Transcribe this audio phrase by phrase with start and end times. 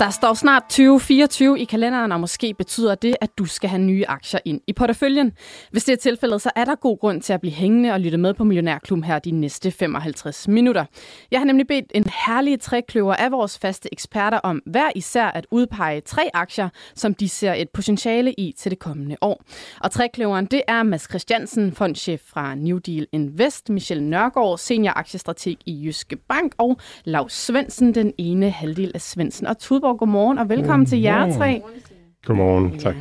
[0.00, 4.04] Der står snart 2024 i kalenderen, og måske betyder det, at du skal have nye
[4.08, 5.32] aktier ind i porteføljen.
[5.70, 8.18] Hvis det er tilfældet, så er der god grund til at blive hængende og lytte
[8.18, 10.84] med på Millionærklubben her de næste 55 minutter.
[11.30, 15.46] Jeg har nemlig bedt en herlig trækløver af vores faste eksperter om hver især at
[15.50, 19.42] udpege tre aktier, som de ser et potentiale i til det kommende år.
[19.80, 25.56] Og trækløveren, det er Mads Christiansen, fondchef fra New Deal Invest, Michelle Nørgaard, senior aktiestrateg
[25.66, 30.38] i Jyske Bank, og Lars Svendsen, den ene halvdel af Svendsen og Tudborg Guldborg, godmorgen
[30.38, 30.86] og velkommen godmorgen.
[30.86, 31.62] til jer tre.
[32.26, 32.94] Godmorgen, tak.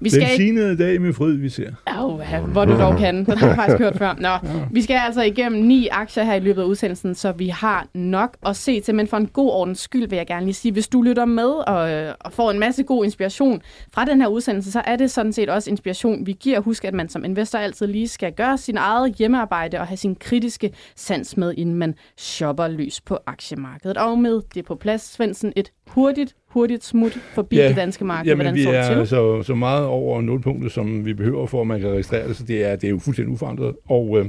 [0.00, 1.70] Vi skal Den sinede dag med fryd, vi ser.
[1.98, 3.24] Oh, ja, hvor du dog kan.
[3.24, 4.14] Den har jeg faktisk hørt før.
[4.18, 4.38] Nå, ja.
[4.70, 8.36] Vi skal altså igennem ni aktier her i løbet af udsendelsen, så vi har nok
[8.46, 8.94] at se til.
[8.94, 11.48] Men for en god ordens skyld vil jeg gerne lige sige, hvis du lytter med
[11.48, 13.62] og, øh, og får en masse god inspiration
[13.92, 16.60] fra den her udsendelse, så er det sådan set også inspiration, vi giver.
[16.60, 20.14] Husk, at man som investor altid lige skal gøre sin eget hjemmearbejde og have sin
[20.14, 23.96] kritiske sans med, inden man shopper løs på aktiemarkedet.
[23.96, 28.30] Og med det på plads, Svendsen, et hurtigt hurtigt smut forbi ja, det danske marked?
[28.30, 29.06] Jamen, vi er til?
[29.06, 32.44] Så, så meget over nulpunktet, som vi behøver for, at man kan registrere det, så
[32.44, 33.74] det er, det er jo fuldstændig uforandret.
[33.88, 34.26] Og øh,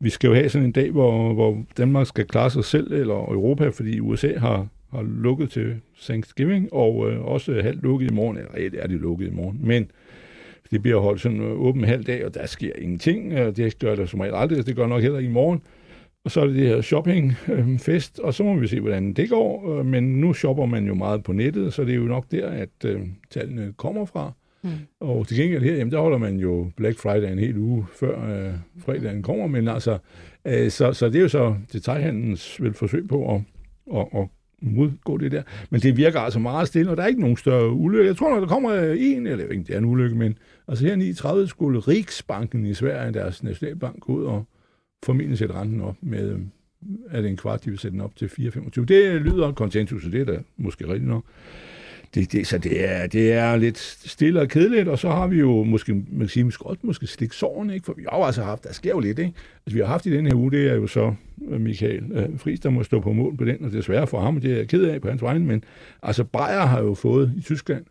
[0.00, 3.14] vi skal jo have sådan en dag, hvor, hvor Danmark skal klare sig selv, eller
[3.14, 8.36] Europa, fordi USA har, har lukket til Thanksgiving, og øh, også halvt lukket i morgen.
[8.36, 9.90] Eller reelt er de lukket i morgen, men
[10.70, 13.32] det bliver holdt sådan åben halv dag, og der sker ingenting.
[13.32, 15.62] Det gør der som regel aldrig, det gør nok heller i morgen.
[16.24, 19.78] Og så er det det her shoppingfest, og så må vi se, hvordan det går.
[19.78, 22.48] Øh, men nu shopper man jo meget på nettet, så det er jo nok der,
[22.48, 24.32] at øh, tallene kommer fra.
[24.62, 24.70] Mm.
[25.00, 28.46] Og til gengæld her, jamen, der holder man jo Black Friday en hel uge før
[28.46, 29.98] øh, fredagen kommer, men altså,
[30.44, 33.40] øh, så, så det er jo så detaljhandlens vel forsøg på at,
[33.96, 34.28] at, at
[34.62, 35.42] modgå det der.
[35.70, 38.06] Men det virker altså meget stille, og der er ikke nogen større ulykke.
[38.06, 40.38] Jeg tror nok, der kommer en, eller ikke, det er en ulykke, men
[40.68, 44.44] altså her 39 skulle Riksbanken i Sverige, deres nationalbank, ud og
[45.02, 46.38] formentlig sætte renten op med,
[47.10, 48.84] er det en kvart, de vil sætte den op til 4,25.
[48.84, 51.24] Det lyder konsensus, det er da måske rigtigt nok.
[52.14, 55.38] Det, det, så det er, det er lidt stille og kedeligt, og så har vi
[55.38, 57.86] jo måske, man kan sige, måske måske slik sårene, ikke?
[57.86, 59.32] for vi har jo altså haft, der sker jo lidt, ikke?
[59.66, 61.14] Altså, vi har haft i den her uge, det er jo så
[61.48, 64.08] øh, Michael øh, Friis, der må stå på mål på den, og det er svært
[64.08, 65.64] for ham, og det er jeg ked af på hans vegne, men
[66.02, 67.84] altså Bayer har jo fået i Tyskland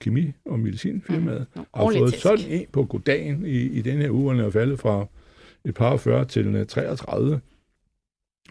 [0.00, 1.62] kemi- og medicinfirmaet, mm.
[1.74, 5.06] har fået sådan en på goddagen i, i den her uge, og er faldet fra
[5.64, 7.40] et par 40 til øh, 33.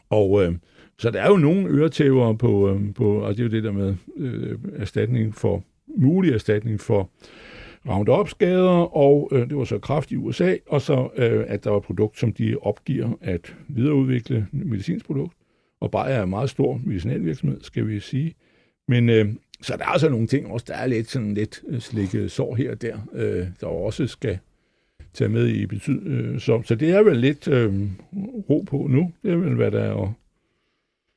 [0.09, 0.55] Og øh,
[0.99, 3.72] så der er jo nogle øretæver på, øh, på og det er jo det der
[3.72, 5.63] med øh, erstatning for,
[5.97, 7.09] mulig erstatning for
[7.89, 11.77] Roundup-skader, og øh, det var så kraft i USA, og så øh, at der var
[11.77, 15.33] et produkt, som de opgiver at videreudvikle medicinsk produkt.
[15.79, 18.35] Og bare er en meget stor medicinalvirksomhed, skal vi sige.
[18.88, 21.79] Men øh, så der er altså nogle ting også, der er lidt sådan lidt øh,
[21.79, 24.39] slikket sår her og der, øh, der også skal
[25.13, 26.07] tage med i betyd.
[26.07, 27.73] Øh, så, så det er vel lidt øh,
[28.49, 29.11] ro på nu.
[29.23, 30.09] Det er vel, hvad der er at,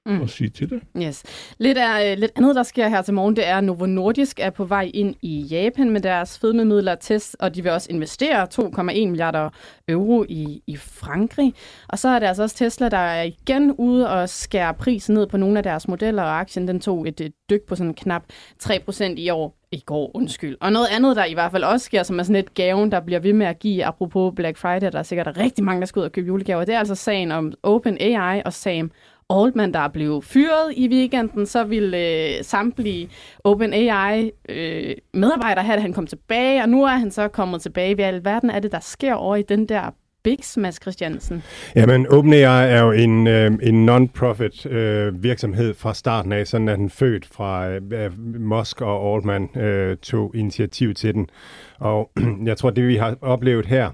[0.06, 0.22] mm.
[0.22, 0.82] at sige til det.
[0.96, 1.22] Yes.
[1.58, 4.40] Lidt, er, øh, lidt andet, der sker her til morgen, det er, at Novo Nordisk
[4.40, 8.46] er på vej ind i Japan med deres fedmemidler test, og de vil også investere
[8.54, 9.50] 2,1 milliarder
[9.88, 11.54] euro i, i Frankrig.
[11.88, 15.26] Og så er der altså også Tesla, der er igen ude og skære prisen ned
[15.26, 18.22] på nogle af deres modeller, og aktien den tog et, et dyk på sådan knap
[18.62, 20.56] 3% i år i går, undskyld.
[20.60, 23.00] Og noget andet, der i hvert fald også sker, som er sådan et gaven, der
[23.00, 26.00] bliver ved med at give, apropos Black Friday, der er sikkert rigtig mange, der skal
[26.00, 26.64] ud og købe julegaver.
[26.64, 28.90] Det er altså sagen om OpenAI og Sam
[29.30, 33.08] Altman, der er blevet fyret i weekenden, så ville øh, samtlige
[33.44, 37.94] OpenAI øh, medarbejdere at han kom tilbage, og nu er han så kommet tilbage.
[37.94, 39.90] Hvad i alverden er det, der sker over i den der
[40.24, 41.42] Bix, Mads Christiansen?
[41.76, 46.76] Jamen, OpenAI er jo en, øh, en non-profit øh, virksomhed fra starten af, sådan er
[46.76, 48.10] den født fra øh,
[48.40, 51.26] Musk og Altman øh, tog initiativ til den.
[51.78, 52.10] Og
[52.44, 53.90] jeg tror, det vi har oplevet her,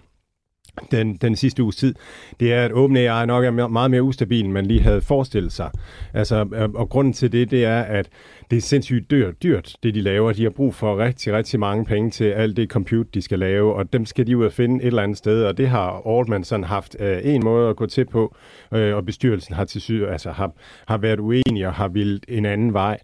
[0.90, 1.94] den, den sidste uges tid,
[2.40, 5.70] det er, at OpenAI nok er meget mere ustabil, end man lige havde forestillet sig.
[6.14, 8.08] Altså, øh, og grunden til det, det er, at
[8.50, 10.32] det er sindssygt dyrt, dyrt, det de laver.
[10.32, 13.74] De har brug for rigtig, rigtig mange penge til alt det compute, de skal lave,
[13.74, 16.44] og dem skal de ud og finde et eller andet sted, og det har Altman
[16.44, 18.36] sådan haft øh, en måde at gå til på,
[18.74, 20.52] øh, og bestyrelsen har til syd, altså har,
[20.86, 22.98] har været uenig og har vildt en anden vej.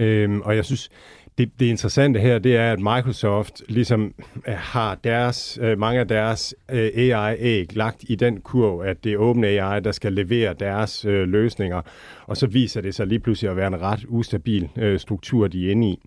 [0.00, 0.90] Øh, og jeg synes,
[1.38, 4.14] det, det interessante her, det er, at Microsoft ligesom
[4.48, 9.12] øh, har deres, øh, mange af deres øh, AI-æg lagt i den kurv, at det
[9.12, 11.82] er OpenAI, der skal levere deres øh, løsninger,
[12.26, 15.66] og så viser det sig lige pludselig at være en ret ustabil øh, struktur, de
[15.66, 15.98] er inde i.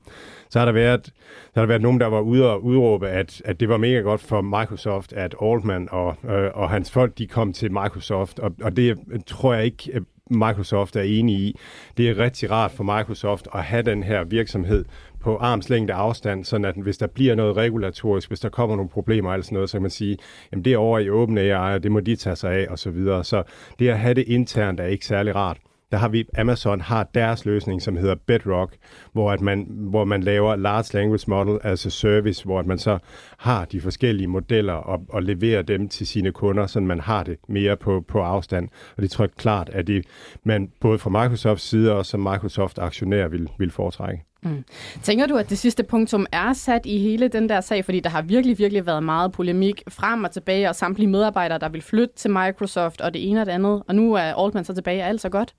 [0.49, 1.05] Så har der været,
[1.53, 3.99] der har der været nogen, der var ude og udråbe, at, at det var mega
[3.99, 8.55] godt for Microsoft, at Altman og, øh, og hans folk, de kom til Microsoft, og,
[8.61, 11.59] og det tror jeg ikke Microsoft er enig i.
[11.97, 14.85] Det er rigtig rart for Microsoft at have den her virksomhed
[15.19, 19.33] på armslængde afstand, sådan at hvis der bliver noget regulatorisk, hvis der kommer nogle problemer
[19.33, 20.17] eller sådan noget, så kan man sige,
[20.51, 22.89] jamen det er over i OpenAI, og det må de tage sig af, og så
[22.89, 23.23] videre.
[23.23, 23.43] Så
[23.79, 25.57] det at have det internt er ikke særlig rart
[25.91, 28.75] der har vi, Amazon har deres løsning, som hedder Bedrock,
[29.13, 32.79] hvor, at man, hvor man laver Large Language Model as a Service, hvor at man
[32.79, 32.97] så
[33.37, 37.37] har de forskellige modeller og, og leverer dem til sine kunder, så man har det
[37.47, 38.69] mere på, på afstand.
[38.97, 40.05] Og det tror jeg klart, at det,
[40.43, 44.23] man både fra Microsofts side og som Microsoft-aktionær vil, vil foretrække.
[44.43, 44.63] Mm.
[45.03, 48.09] Tænker du, at det sidste punktum er sat i hele den der sag, fordi der
[48.09, 52.15] har virkelig, virkelig været meget polemik frem og tilbage, og samtlige medarbejdere, der vil flytte
[52.15, 55.07] til Microsoft, og det ene og det andet, og nu er Altman så tilbage, er
[55.07, 55.55] alt så godt?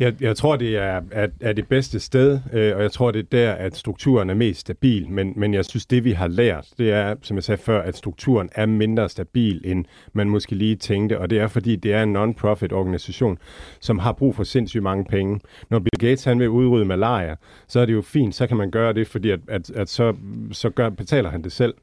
[0.00, 3.18] Jeg, jeg tror, det er, er, er det bedste sted, øh, og jeg tror, det
[3.18, 5.10] er der, at strukturen er mest stabil.
[5.10, 7.96] Men, men jeg synes, det vi har lært, det er, som jeg sagde før, at
[7.96, 11.18] strukturen er mindre stabil, end man måske lige tænkte.
[11.18, 13.38] Og det er, fordi det er en non-profit organisation,
[13.80, 15.40] som har brug for sindssygt mange penge.
[15.70, 17.36] Når Bill Gates han vil udrydde malaria,
[17.68, 20.14] så er det jo fint, så kan man gøre det, fordi at, at, at så,
[20.52, 21.74] så gør, betaler han det selv.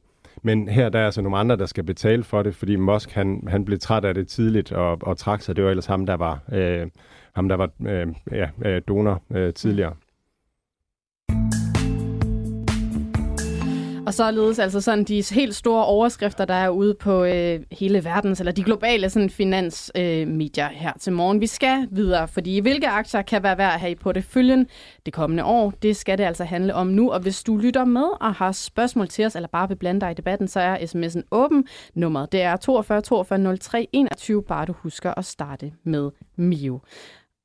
[0.43, 3.43] Men her der er altså nogle andre, der skal betale for det, fordi Musk han,
[3.47, 5.55] han blev træt af det tidligt og, og trak sig.
[5.55, 6.39] Det var ellers ham, der var...
[6.53, 6.87] Øh,
[7.39, 9.93] ham der var øh, ja, øh, donor øh, tidligere.
[14.09, 18.39] Og således altså sådan de helt store overskrifter, der er ude på øh, hele verdens,
[18.39, 21.41] eller de globale sådan, finansmedier øh, her til morgen.
[21.41, 24.67] Vi skal videre, fordi hvilke aktier kan være værd at have i porteføljen
[25.05, 27.11] det kommende år, det skal det altså handle om nu.
[27.11, 30.11] Og hvis du lytter med og har spørgsmål til os, eller bare vil blande dig
[30.11, 31.67] i debatten, så er sms'en åben.
[31.93, 36.79] Nummeret det er 42 42 03 21, bare du husker at starte med Mio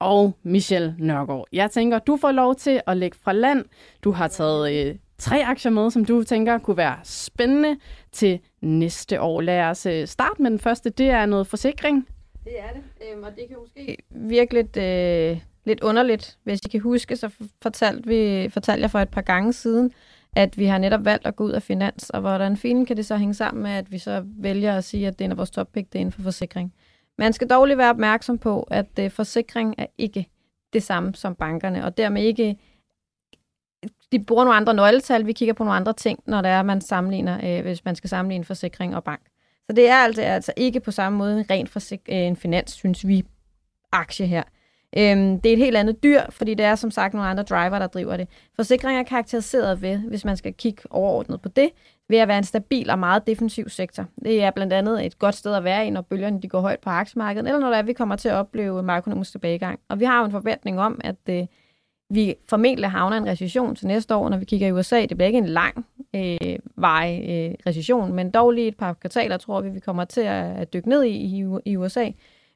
[0.01, 1.47] og Michelle Nørgaard.
[1.53, 3.65] Jeg tænker, du får lov til at lægge fra land.
[4.05, 7.77] Du har taget øh, tre aktier med, som du tænker kunne være spændende
[8.13, 9.41] til næste år.
[9.41, 10.91] Lad os øh, starte med den første.
[10.91, 12.09] Det er noget forsikring.
[12.45, 16.39] Det er det, øhm, og det kan måske virke lidt, øh, lidt underligt.
[16.43, 17.31] Hvis I kan huske, så
[17.63, 19.93] fortalte, vi, fortalte jeg for et par gange siden,
[20.37, 23.07] at vi har netop valgt at gå ud af finans, og hvordan fint kan det
[23.07, 25.37] så hænge sammen med, at vi så vælger at sige, at det er en af
[25.37, 26.73] vores toppick, det er inden for forsikring.
[27.19, 30.29] Man skal dog lige være opmærksom på, at øh, forsikring er ikke
[30.73, 32.57] det samme som bankerne, og dermed ikke
[34.13, 36.81] de bruger nogle andre nøgletal, vi kigger på nogle andre ting, når det er, man
[36.81, 39.21] sammenligner, øh, hvis man skal sammenligne forsikring og bank.
[39.67, 42.73] Så det er altså, altså ikke på samme måde en ren forsik- øh, en finans,
[42.73, 43.25] synes vi,
[43.93, 44.43] aktie her.
[44.97, 47.79] Øhm, det er et helt andet dyr, fordi det er som sagt nogle andre driver,
[47.79, 48.29] der driver det.
[48.57, 51.71] Forsikring er karakteriseret ved, hvis man skal kigge overordnet på det,
[52.09, 54.05] ved at være en stabil og meget defensiv sektor.
[54.25, 56.81] Det er blandt andet et godt sted at være i, når bølgerne de går højt
[56.81, 59.81] på aktiemarkedet, eller når der er, vi kommer til at opleve makroøkonomisk tilbagegang.
[59.89, 61.47] Og vi har jo en forventning om, at øh,
[62.11, 65.01] vi formentlig havner en recession til næste år, når vi kigger i USA.
[65.01, 69.37] Det bliver ikke en lang øh, vej øh, recession, men dog lige et par kvartaler,
[69.37, 72.11] tror vi, vi kommer til at, at dykke ned i, i, i USA.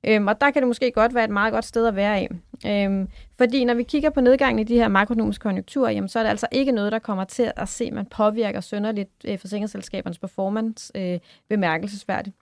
[0.07, 2.29] Øhm, og der kan det måske godt være et meget godt sted at være i.
[2.67, 3.09] Øhm,
[3.39, 6.31] fordi når vi kigger på nedgangen i de her makroøkonomiske konjunkturer, jamen, så er det
[6.31, 10.93] altså ikke noget, der kommer til at se, at man påvirker sønderligt øh, forsikringsselskabernes performance
[10.95, 11.19] øh,
[11.49, 12.37] bemærkelsesværdigt.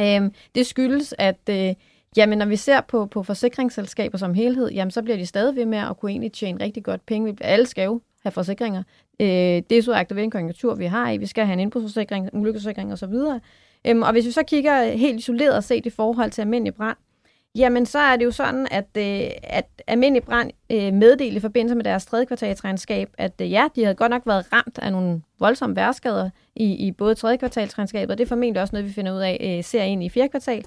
[0.00, 1.74] Øhm, det skyldes, at øh,
[2.16, 5.66] jamen, når vi ser på, på forsikringsselskaber som helhed, jamen, så bliver de stadig ved
[5.66, 7.36] med at kunne egentlig tjene rigtig godt penge.
[7.40, 8.82] Alle skal jo have forsikringer.
[9.20, 9.26] Øh,
[9.70, 11.16] det er så aktivering konjunktur, vi har i.
[11.16, 13.14] Vi skal have en indbrudsforsikring, ulykkesforsikring osv.,
[13.86, 16.96] Øhm, og hvis vi så kigger helt isoleret set i forhold til almindelig brand,
[17.54, 21.74] jamen så er det jo sådan, at, øh, at almindelig brand øh, meddelte i forbindelse
[21.74, 25.22] med deres tredje kvartalsregnskab, at øh, ja, de havde godt nok været ramt af nogle
[25.38, 29.12] voldsomme værskader i, i både tredje kvartalsregnskabet, og det er formentlig også noget, vi finder
[29.12, 30.64] ud af, øh, ser ind i fjerde kvartal.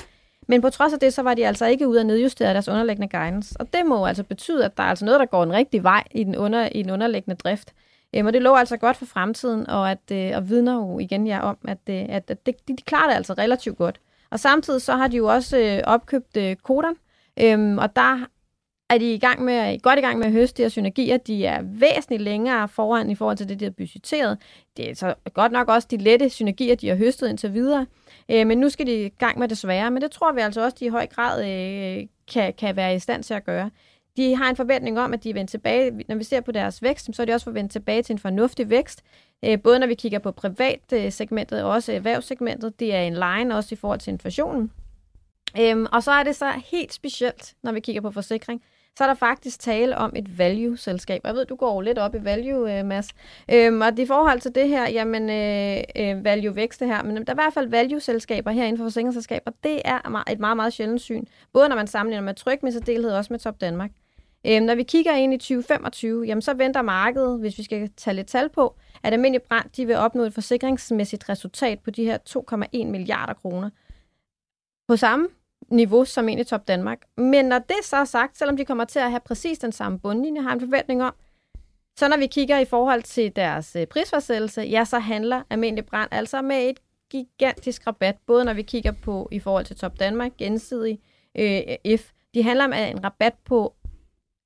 [0.48, 3.18] Men på trods af det, så var de altså ikke ude at nedjustere deres underliggende
[3.18, 3.56] guidance.
[3.60, 6.04] Og det må altså betyde, at der er altså noget, der går en rigtig vej
[6.12, 7.74] i den, under, i den underliggende drift.
[8.16, 11.28] Øhm, og det lå altså godt for fremtiden, og, at, øh, og vidner jo igen
[11.28, 14.00] jer om, at, øh, at, at det, de, de klarer det altså relativt godt.
[14.30, 16.96] Og samtidig så har de jo også øh, opkøbt øh, Kodan,
[17.40, 18.26] øhm, og der
[18.90, 21.18] er de i gang med, godt i gang med at høste de her synergier.
[21.18, 24.38] De er væsentligt længere foran i forhold til det, de har budgetteret.
[24.78, 27.86] Det er så godt nok også de lette synergier, de har høstet indtil videre.
[28.32, 29.92] Øh, men nu skal de i gang med det svære.
[29.92, 33.00] Men det tror vi altså også, de i høj grad øh, kan, kan være i
[33.00, 33.70] stand til at gøre
[34.18, 36.06] de har en forventning om, at de vender tilbage.
[36.08, 38.70] Når vi ser på deres vækst, så er de også forventet tilbage til en fornuftig
[38.70, 39.04] vækst.
[39.46, 42.80] Øh, både når vi kigger på privatsegmentet øh, og også erhvervssegmentet.
[42.80, 44.72] Det er en line også i forhold til inflationen.
[45.60, 48.64] Øhm, og så er det så helt specielt, når vi kigger på forsikring,
[48.98, 51.22] så er der faktisk tale om et value-selskab.
[51.24, 53.10] Jeg ved, du går lidt op i value, øh, Mads.
[53.52, 57.34] Øhm, og i forhold til det her, jamen øh, øh value-vækst her, men øh, der
[57.34, 59.52] er i hvert fald value-selskaber her inden for forsikringsselskaber.
[59.64, 61.26] Det er et meget, meget sjældent syn.
[61.54, 63.92] Både når man sammenligner med tryk, men så delhed også med Top Danmark.
[64.48, 68.16] Øhm, når vi kigger ind i 2025, jamen så venter markedet, hvis vi skal tage
[68.16, 72.18] lidt tal på, at almindelig brand de vil opnå et forsikringsmæssigt resultat på de her
[72.30, 73.70] 2,1 milliarder kroner.
[74.88, 75.28] På samme
[75.72, 77.02] niveau som egentlig Top Danmark.
[77.18, 80.00] Men når det så er sagt, selvom de kommer til at have præcis den samme
[80.00, 81.14] bundlinje, har en forventning om,
[82.00, 86.10] så når vi kigger i forhold til deres øh, prisforsættelse, ja, så handler almindelig brand
[86.12, 86.80] altså med et
[87.12, 91.00] gigantisk rabat, både når vi kigger på i forhold til Top Danmark, gensidig
[91.36, 91.62] øh,
[91.98, 92.12] F.
[92.34, 93.74] De handler med en rabat på,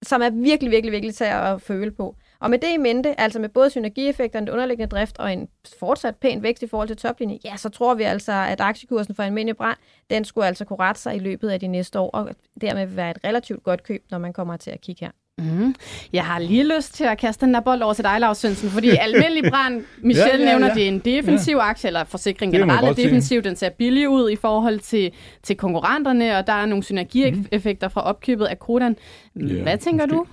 [0.03, 2.15] som er virkelig, virkelig, virkelig til at føle på.
[2.45, 5.47] Og med det i mente, altså med både synergieffekterne, den underliggende drift og en
[5.79, 9.23] fortsat pæn vækst i forhold til toplinjen, ja, så tror vi altså, at aktiekursen for
[9.23, 9.77] almindelig brand,
[10.09, 12.29] den skulle altså kunne rette sig i løbet af de næste år, og
[12.61, 15.11] dermed være et relativt godt køb, når man kommer til at kigge her.
[15.37, 15.75] Mm.
[16.13, 18.69] Jeg har lige lyst til at kaste den der bold over til dig, Lars Sønsen,
[18.69, 20.57] fordi almindelig brand, Michelle ja, ja, ja.
[20.59, 21.69] nævner, det er en defensiv ja.
[21.69, 25.11] aktie, eller forsikring generelt er defensiv, den ser billig ud i forhold til,
[25.43, 28.95] til konkurrenterne, og der er nogle synergieffekter fra opkøbet af Kodan.
[29.33, 30.15] Hvad tænker måske.
[30.15, 30.25] du?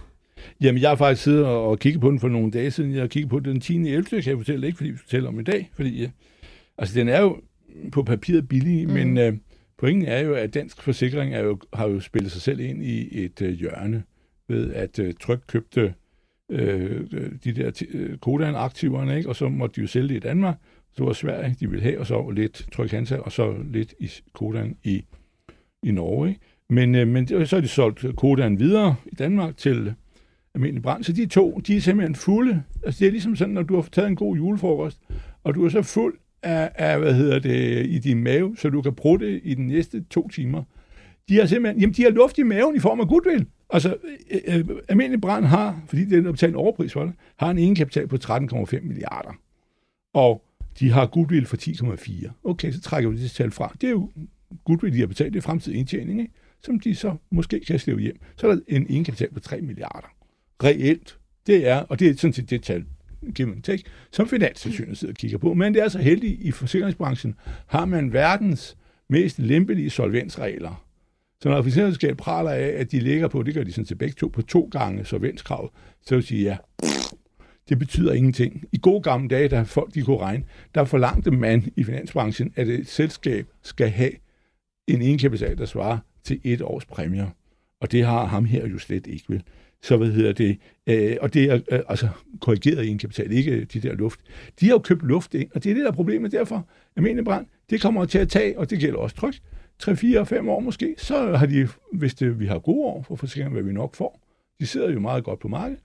[0.61, 2.93] Jamen, jeg har faktisk siddet og kigget på den for nogle dage siden.
[2.93, 3.77] Jeg har kigget på den 10.
[3.77, 4.05] 11.
[4.05, 6.11] kan jeg fortælle, ikke fordi vi fortæller om i dag, fordi ja,
[6.79, 7.41] altså, den er jo
[7.93, 8.95] på papiret billig, mm.
[8.95, 9.39] men uh,
[9.79, 13.25] pointen er jo, at dansk forsikring er jo, har jo spillet sig selv ind i
[13.25, 14.03] et uh, hjørne
[14.49, 15.95] ved, at uh, Tryk købte
[16.49, 16.59] uh,
[17.45, 19.29] de der uh, Kodan-aktiverne, ikke?
[19.29, 20.57] og så måtte de jo sælge det i Danmark.
[20.97, 24.11] Så var Sverige, de ville have, og så lidt Tryk Hansa, og så lidt i
[24.33, 25.05] Kodan i,
[25.83, 26.29] i Norge.
[26.29, 26.41] Ikke?
[26.71, 29.95] Men, uh, men så har de solgt Kodan videre i Danmark til
[30.55, 31.05] almindelig brand.
[31.05, 32.63] Så de to, de er simpelthen fulde.
[32.87, 34.99] Altså det er ligesom sådan, når du har taget en god julefrokost,
[35.45, 38.83] og du er så fuld af, af hvad hedder det, i din mave, så du
[38.83, 40.63] kan bruge det i de næste to timer.
[41.29, 43.47] De har simpelthen, jamen de har luft i maven i form af goodwill.
[43.71, 43.97] Altså,
[44.31, 47.59] øh, øh, almindelig brand har, fordi det er betalt en overpris for det, har en
[47.59, 49.33] egenkapital på 13,5 milliarder.
[50.15, 50.45] Og
[50.81, 52.31] de har goodwill for 10,4.
[52.45, 53.77] Okay, så trækker vi det tal fra.
[53.81, 54.11] Det er jo
[54.65, 56.33] goodwill, de har betalt, det er fremtidig indtjening, ikke?
[56.63, 58.21] som de så måske kan slæve hjem.
[58.37, 60.12] Så er der en egenkapital på 3 milliarder
[60.65, 62.85] reelt, det er, og det er sådan set det tal,
[63.35, 65.55] give and take, som Finanstilsynet sidder og kigger på.
[65.55, 67.35] Men det er så heldigt, i forsikringsbranchen
[67.67, 68.77] har man verdens
[69.09, 70.85] mest lempelige solvensregler.
[71.41, 74.15] Så når forsikringsselskabet praler af, at de ligger på, det gør de sådan til begge
[74.15, 75.73] to, på to gange solvenskrav,
[76.07, 76.57] så vil sige, ja,
[77.69, 78.65] det betyder ingenting.
[78.73, 82.69] I gode gamle dage, da folk de kunne regne, der forlangte man i finansbranchen, at
[82.69, 84.11] et selskab skal have
[84.87, 87.29] en egenkapital, der svarer til et års præmier.
[87.81, 89.43] Og det har ham her jo slet ikke, vel?
[89.83, 92.09] Så hvad hedder det, øh, og det er øh, altså
[92.41, 94.21] korrigeret i en kapital, ikke de der luft.
[94.61, 96.69] De har jo købt luft ind, og det er det, der er problemet derfor.
[96.97, 99.35] Almindelig brand, det kommer til at tage, og det gælder også tryk,
[99.79, 103.17] 3, 4, 5 år måske, så har de, hvis det, vi har gode år for
[103.17, 104.21] forsikring, hvad vi nok får,
[104.61, 105.81] de sidder jo meget godt på markedet,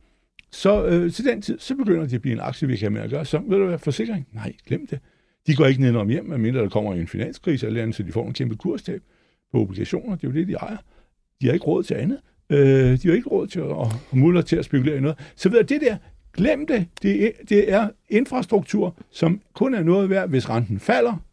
[0.51, 3.01] så øh, til den tid, så begynder de at blive en aktie, vi kan med
[3.01, 3.25] at gøre.
[3.25, 4.27] Så ved du hvad, forsikring?
[4.31, 4.99] Nej, glem det.
[5.47, 8.11] De går ikke ned om hjem, medmindre der kommer en finanskrise eller andet, så de
[8.11, 9.01] får en kæmpe kurstab
[9.51, 10.15] på obligationer.
[10.15, 10.77] Det er jo det, de ejer.
[11.41, 12.19] De har ikke råd til andet.
[12.49, 15.17] Øh, de har ikke råd til at, og mulle til at spekulere i noget.
[15.35, 15.97] Så ved jeg, det der,
[16.33, 16.87] glem det.
[17.01, 21.23] Det det er infrastruktur, som kun er noget værd, hvis renten falder,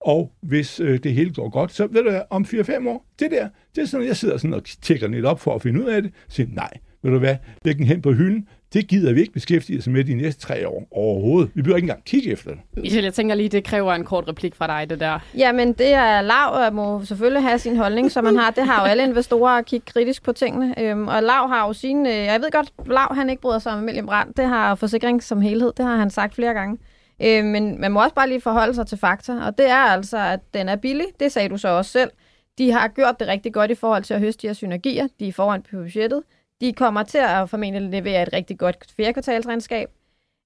[0.00, 1.72] og hvis øh, det hele går godt.
[1.72, 4.54] Så ved du hvad, om 4-5 år, det der, det er sådan, jeg sidder sådan
[4.54, 6.70] og tjekker lidt op for at finde ud af det, og siger, nej,
[7.02, 10.04] ved du hvad, læg den hen på hylden, det gider vi ikke beskæftige os med
[10.04, 11.50] de næste tre år overhovedet.
[11.54, 12.60] Vi behøver ikke engang kigge efter det.
[12.76, 15.18] Michelle, jeg tænker lige, det kræver en kort replik fra dig, det der.
[15.36, 18.50] Jamen, det er lav, og må selvfølgelig have sin holdning, som man har.
[18.50, 20.74] Det har jo alle investorer at kigge kritisk på tingene.
[20.82, 22.06] Øhm, og Lav har jo sin...
[22.06, 24.36] Øh, jeg ved godt, Lav han ikke bryder sig om Emilie Brandt.
[24.36, 25.72] Det har forsikring som helhed.
[25.76, 26.78] Det har han sagt flere gange.
[27.22, 29.32] Øh, men man må også bare lige forholde sig til fakta.
[29.46, 31.06] Og det er altså, at den er billig.
[31.20, 32.10] Det sagde du så også selv.
[32.58, 35.06] De har gjort det rigtig godt i forhold til at høste de her synergier.
[35.20, 36.22] De er foran på budgettet.
[36.60, 39.88] De kommer til at formentlig levere et rigtig godt fjerdekvartalsregnskab.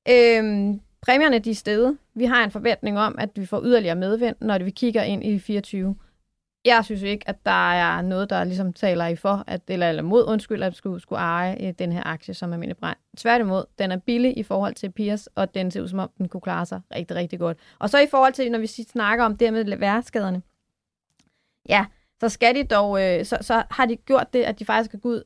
[0.08, 1.98] Øhm, præmierne de er stedet.
[2.14, 5.38] Vi har en forventning om, at vi får yderligere medvind, når vi kigger ind i
[5.38, 5.96] 24.
[6.64, 10.02] Jeg synes ikke, at der er noget, der ligesom taler i for, at, eller, eller
[10.02, 12.96] mod, undskyld, at skulle, skulle eje øh, den her aktie som almindelig brand.
[13.16, 16.28] Tværtimod, den er billig i forhold til Piers, og den ser ud som om, den
[16.28, 17.58] kunne klare sig rigtig, rigtig godt.
[17.78, 20.42] Og så i forhold til, når vi snakker om det med værskaderne,
[21.68, 21.86] ja,
[22.20, 25.00] så skal de dog, øh, så, så har de gjort det, at de faktisk kan
[25.00, 25.22] gå ud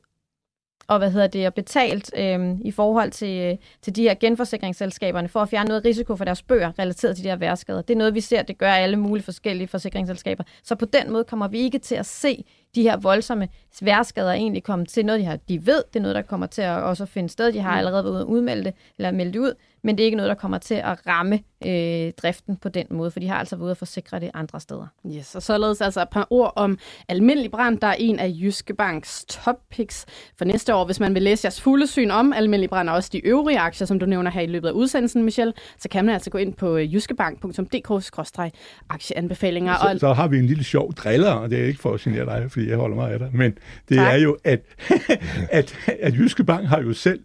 [0.87, 5.27] og hvad hedder det, og betalt øh, i forhold til, øh, til de her genforsikringsselskaberne
[5.27, 7.81] for at fjerne noget risiko for deres bøger relateret til de her værskader.
[7.81, 10.43] Det er noget, vi ser, det gør alle mulige forskellige forsikringsselskaber.
[10.63, 12.43] Så på den måde kommer vi ikke til at se
[12.77, 15.05] de her voldsomme sværskader egentlig komme til.
[15.05, 17.53] Noget, de, har, de ved, det er noget, der kommer til at også finde sted.
[17.53, 17.77] De har mm.
[17.77, 19.53] allerede været ude at udmelde det, eller meldt det ud,
[19.83, 23.11] men det er ikke noget, der kommer til at ramme øh, driften på den måde,
[23.11, 24.87] for de har altså været ude at forsikre det andre steder.
[25.05, 26.77] Yes, og således altså et par ord om
[27.09, 30.05] almindelig brand, der er en af Jyske Banks top picks
[30.37, 30.85] for næste år.
[30.85, 33.87] Hvis man vil læse jeres fulde syn om almindelig brand og også de øvrige aktier,
[33.87, 36.53] som du nævner her i løbet af udsendelsen, Michelle, så kan man altså gå ind
[36.53, 39.75] på jyskebank.dk-aktieanbefalinger.
[39.75, 42.25] Så, så har vi en lille sjov driller, og det er ikke for at signere
[42.25, 43.51] dig, fordi jeg holder mig af dig, men
[43.89, 44.13] det tak.
[44.13, 44.61] er jo, at,
[45.51, 47.19] at, at Jyske Bank har jo selv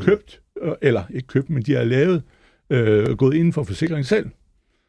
[0.00, 0.40] købt,
[0.82, 2.22] eller ikke købt, men de har lavet,
[2.70, 4.30] øh, gået ind for forsikring selv.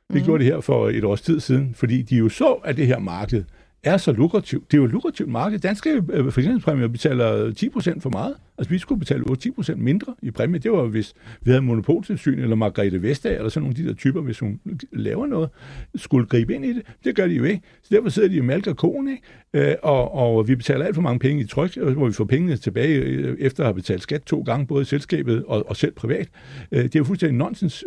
[0.10, 0.25] Vi mm.
[0.25, 3.00] gjorde det her for et års tid siden, fordi de jo så, at det her
[3.00, 3.43] marked
[3.83, 4.71] er så lukrativt.
[4.71, 5.59] Det er jo et lukrativt marked.
[5.59, 7.51] Danske øh, forsikringspræmier betaler
[7.95, 8.35] 10% for meget.
[8.57, 10.59] Altså, vi skulle betale 10% mindre i præmie.
[10.59, 13.95] Det var, hvis vi havde monopoltilsyn, eller Margrethe Vestager, eller sådan nogle af de der
[13.95, 14.59] typer, hvis hun
[14.91, 15.50] laver noget,
[15.95, 16.81] skulle gribe ind i det.
[17.03, 17.61] Det gør de jo ikke.
[17.83, 19.69] Så derfor sidder de og malker konen, ikke?
[19.69, 22.25] Øh, og, og vi betaler alt for mange penge i tryk, øh, hvor vi får
[22.25, 23.01] pengene tilbage
[23.39, 26.27] efter at have betalt skat to gange, både i selskabet og, og selv privat.
[26.71, 27.83] Det er jo fuldstændig nonsens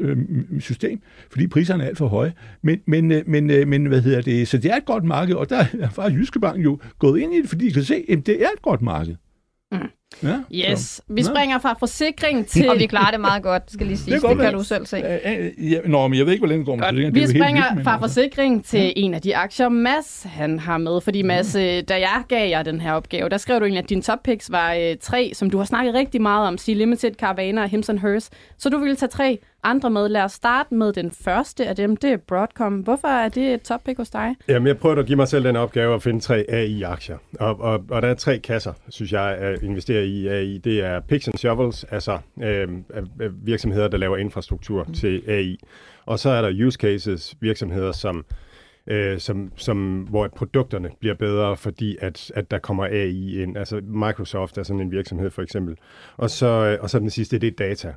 [0.60, 2.32] system, fordi priserne er alt for høje.
[2.62, 4.48] Men, men, men, men hvad hedder det?
[4.48, 5.64] Så det er et godt marked, og der
[6.02, 8.48] er Jyske Bank jo gået ind i det, fordi de kan se, at det er
[8.56, 9.16] et godt marked.
[9.72, 9.78] Mm.
[10.22, 11.02] Ja, yes, så.
[11.08, 12.70] vi springer fra forsikring til...
[12.70, 14.14] Og vi klarer det meget godt, skal lige sige.
[14.14, 14.96] Det, det kan du selv se.
[14.96, 17.14] Ja, nå, men jeg ved ikke, hvor længe det går med forsikring.
[17.14, 18.08] Vi springer vildt, fra altså.
[18.08, 18.92] forsikring til ja.
[18.96, 21.00] en af de aktier, Mads han har med.
[21.00, 21.80] Fordi Mads, ja.
[21.80, 24.52] da jeg gav jer den her opgave, der skrev du egentlig, at dine top picks
[24.52, 26.58] var øh, tre, som du har snakket rigtig meget om.
[26.58, 28.30] Sea Limited, Caravana og Hims Hers.
[28.58, 30.08] Så du ville tage tre andre med.
[30.08, 32.74] Lad os starte med den første af dem, det er Broadcom.
[32.74, 34.36] Hvorfor er det et top pick hos dig?
[34.48, 37.16] Jamen, jeg prøvede at give mig selv den opgave at finde tre AI-aktier.
[37.40, 40.58] Og, og, og der er tre kasser, synes jeg, at investere i AI.
[40.58, 42.68] Det er picks and shovels, altså øh,
[43.46, 44.94] virksomheder, der laver infrastruktur mm.
[44.94, 45.58] til AI.
[46.06, 48.24] Og så er der use cases, virksomheder, som
[48.86, 53.56] øh, som, som, hvor produkterne bliver bedre, fordi at, at der kommer AI ind.
[53.56, 55.76] Altså Microsoft er sådan en virksomhed for eksempel.
[56.16, 57.94] Og så, øh, og så den sidste, det er data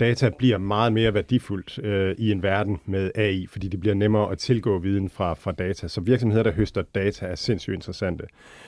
[0.00, 4.32] data bliver meget mere værdifuldt øh, i en verden med AI, fordi det bliver nemmere
[4.32, 5.88] at tilgå viden fra, fra data.
[5.88, 8.24] Så virksomheder, der høster data, er sindssygt interessante.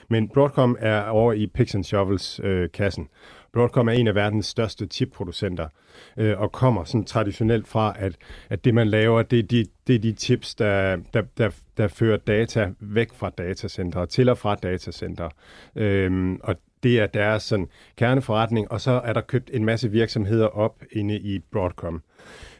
[0.08, 3.02] Men Broadcom er over i Picks and Shovels-kassen.
[3.02, 3.08] Øh,
[3.52, 5.68] Broadcom er en af verdens største chipproducenter,
[6.16, 8.16] øh, og kommer sådan traditionelt fra, at,
[8.50, 11.88] at det, man laver, det er de, det er de chips, der, der, der, der
[11.88, 15.28] fører data væk fra datacenter til og fra datacenter.
[15.76, 20.46] Øhm, og det er deres sådan, kerneforretning, og så er der købt en masse virksomheder
[20.46, 22.02] op inde i Broadcom.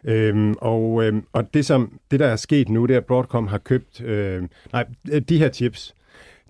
[0.05, 3.47] Øhm, og, øhm, og det, som, det, der er sket nu, det er, at Broadcom
[3.47, 4.01] har købt...
[4.01, 4.87] Øh, nej,
[5.29, 5.95] de her chips,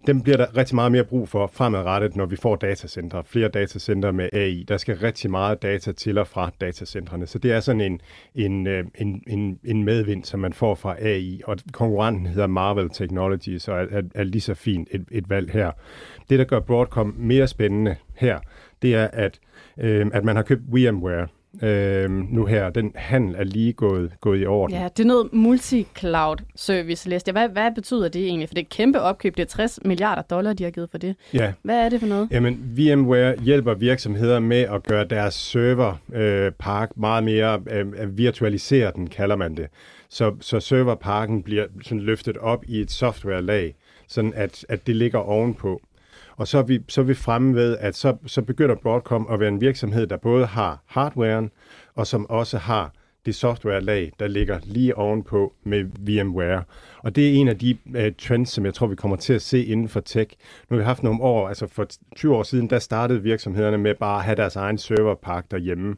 [0.07, 3.23] dem bliver der rigtig meget mere brug for fremadrettet, når vi får datacenter.
[3.23, 4.65] Flere datacenter med AI.
[4.69, 7.27] Der skal rigtig meget data til og fra datacentrene.
[7.27, 8.01] Så det er sådan en,
[8.35, 11.41] en, øh, en, en, en medvind, som man får fra AI.
[11.45, 15.51] Og konkurrenten hedder Marvel Technologies, og er, er, er lige så fint et, et valg
[15.51, 15.71] her.
[16.31, 18.39] Det, der gør Broadcom mere spændende her,
[18.83, 19.41] det er, at,
[19.79, 21.27] øh, at man har købt VMware,
[21.63, 22.71] øh, nu her.
[22.71, 24.77] Den handel er lige gået, gået i orden.
[24.77, 27.33] Ja, det er noget multi-cloud service, læste jeg.
[27.33, 28.49] Hvad, hvad betyder det egentlig?
[28.49, 29.37] For det er et kæmpe opkøb.
[29.37, 31.17] Det er 60 milliarder dollar, de har givet for det.
[31.35, 31.53] Ja.
[31.63, 32.29] Hvad er det for noget?
[32.31, 39.07] Jamen, VMware hjælper virksomheder med at gøre deres serverpark øh, meget mere øh, virtualisere den,
[39.07, 39.67] kalder man det.
[40.09, 43.75] Så, så serverparken bliver sådan løftet op i et software-lag,
[44.09, 45.81] sådan at, at det ligger ovenpå.
[46.41, 49.41] Og så er vi, så er vi fremme ved, at så, så begynder Broadcom at
[49.41, 51.51] være en virksomhed, der både har hardwaren,
[51.95, 52.93] og som også har
[53.27, 56.63] det softwarelag, der ligger lige ovenpå med VMware.
[56.99, 59.43] Og det er en af de uh, trends, som jeg tror, vi kommer til at
[59.43, 60.37] se inden for tech.
[60.71, 63.95] Nu har vi haft nogle år, altså for 20 år siden, der startede virksomhederne med
[63.95, 65.97] bare at have deres egen serverpark derhjemme.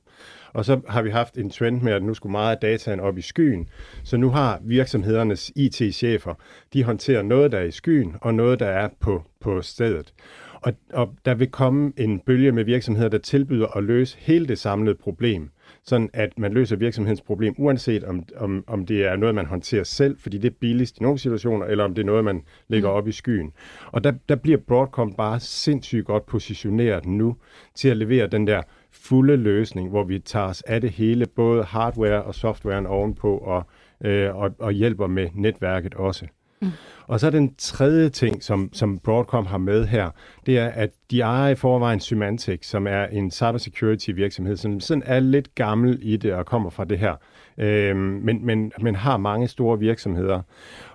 [0.52, 3.18] Og så har vi haft en trend med, at nu skulle meget af dataen op
[3.18, 3.68] i skyen.
[4.04, 6.34] Så nu har virksomhedernes IT-chefer,
[6.72, 10.12] de håndterer noget, der er i skyen, og noget, der er på, på stedet.
[10.54, 14.58] Og, og der vil komme en bølge med virksomheder, der tilbyder at løse hele det
[14.58, 15.50] samlede problem
[15.84, 19.84] sådan at man løser virksomhedens problem, uanset om, om, om det er noget, man håndterer
[19.84, 22.88] selv, fordi det er billigst i nogle situationer, eller om det er noget, man lægger
[22.88, 22.94] mm.
[22.94, 23.52] op i skyen.
[23.86, 27.36] Og der, der bliver Broadcom bare sindssygt godt positioneret nu
[27.74, 28.62] til at levere den der
[28.92, 33.66] fulde løsning, hvor vi tager os af det hele, både hardware og softwaren ovenpå, og,
[34.04, 36.26] øh, og, og hjælper med netværket også.
[36.62, 36.70] Mm.
[37.06, 40.10] Og så den tredje ting, som, som Broadcom har med her,
[40.46, 45.02] det er, at de ejer i forvejen Symantec, som er en cybersecurity virksomhed, som sådan
[45.06, 47.16] er lidt gammel i det og kommer fra det her,
[47.58, 50.42] øh, men, men, men har mange store virksomheder.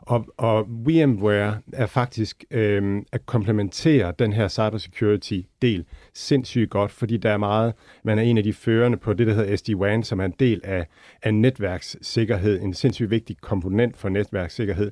[0.02, 7.32] Og, og VMware er faktisk øh, at komplementere den her cybersecurity-del sindssygt godt, fordi der
[7.32, 10.26] er meget, man er en af de førende på det, der hedder SD-WAN, som er
[10.26, 10.88] en del af,
[11.24, 14.91] af netværkssikkerhed, en sindssygt vigtig komponent for netværkssikkerhed.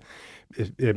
[0.59, 0.95] øh, øh,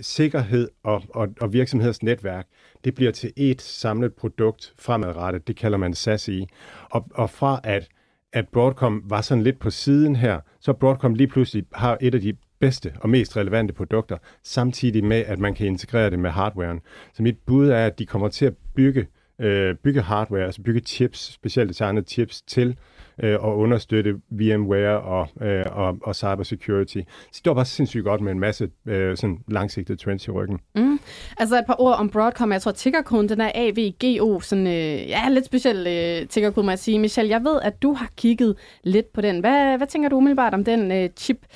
[0.00, 2.46] sikkerhed og, og, og virksomheders netværk,
[2.84, 5.48] det bliver til et samlet produkt fremadrettet.
[5.48, 6.46] Det kalder man SASI.
[6.90, 7.88] Og, og fra at,
[8.32, 12.20] at Broadcom var sådan lidt på siden her, så Broadcom lige pludselig har et af
[12.20, 16.80] de bedste og mest relevante produkter, samtidig med, at man kan integrere det med hardwaren.
[17.14, 19.06] Så mit bud er, at de kommer til at bygge,
[19.38, 22.76] øh, bygge hardware, altså bygge chips, specielt designede chips, til
[23.22, 26.98] øh, og understøtte VMware og, øh, og, og cybersecurity.
[27.32, 30.58] Så det var bare sindssygt godt med en masse øh, sådan langsigtede trends i ryggen.
[30.74, 31.00] Mm.
[31.38, 32.52] Altså et par ord om Broadcom.
[32.52, 34.40] Jeg tror, tickerkoden den er AVGO.
[34.40, 36.98] Sådan, øh, ja, lidt speciel øh, tickerkode, må jeg sige.
[36.98, 39.40] Michelle, jeg ved, at du har kigget lidt på den.
[39.40, 41.46] Hvad, hvad tænker du umiddelbart om den øh, chip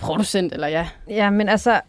[0.00, 0.88] producent, eller ja?
[1.08, 1.80] Ja, men altså,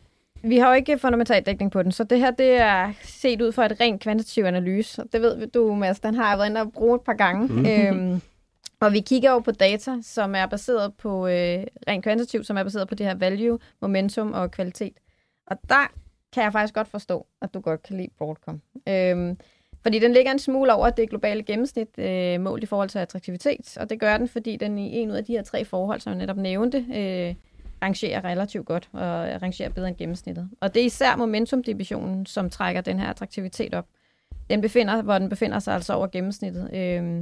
[0.43, 3.51] vi har jo ikke fundamental dækning på den, så det her det er set ud
[3.51, 5.03] fra et rent kvantitativ analyse.
[5.13, 7.47] Det ved du, Mads, den har jeg været inde og bruge et par gange.
[7.47, 7.65] Mm.
[7.65, 8.21] Øhm,
[8.81, 12.63] og vi kigger jo på data, som er baseret på øh, rent kvantitativt, som er
[12.63, 14.93] baseret på det her value, momentum og kvalitet.
[15.47, 15.91] Og der
[16.33, 18.61] kan jeg faktisk godt forstå, at du godt kan lide Broadcom.
[18.89, 19.37] Øhm,
[19.81, 23.77] fordi den ligger en smule over det globale gennemsnit øh, målt i forhold til attraktivitet,
[23.77, 26.11] og det gør den, fordi den i en ud af de her tre forhold, som
[26.11, 27.35] jeg netop nævnte, øh,
[27.83, 30.49] rangerer relativt godt og rangerer bedre end gennemsnittet.
[30.61, 33.85] Og det er især momentumdivisionen, som trækker den her attraktivitet op.
[34.49, 36.69] Den befinder, hvor den befinder sig altså over gennemsnittet.
[36.73, 37.21] Øh,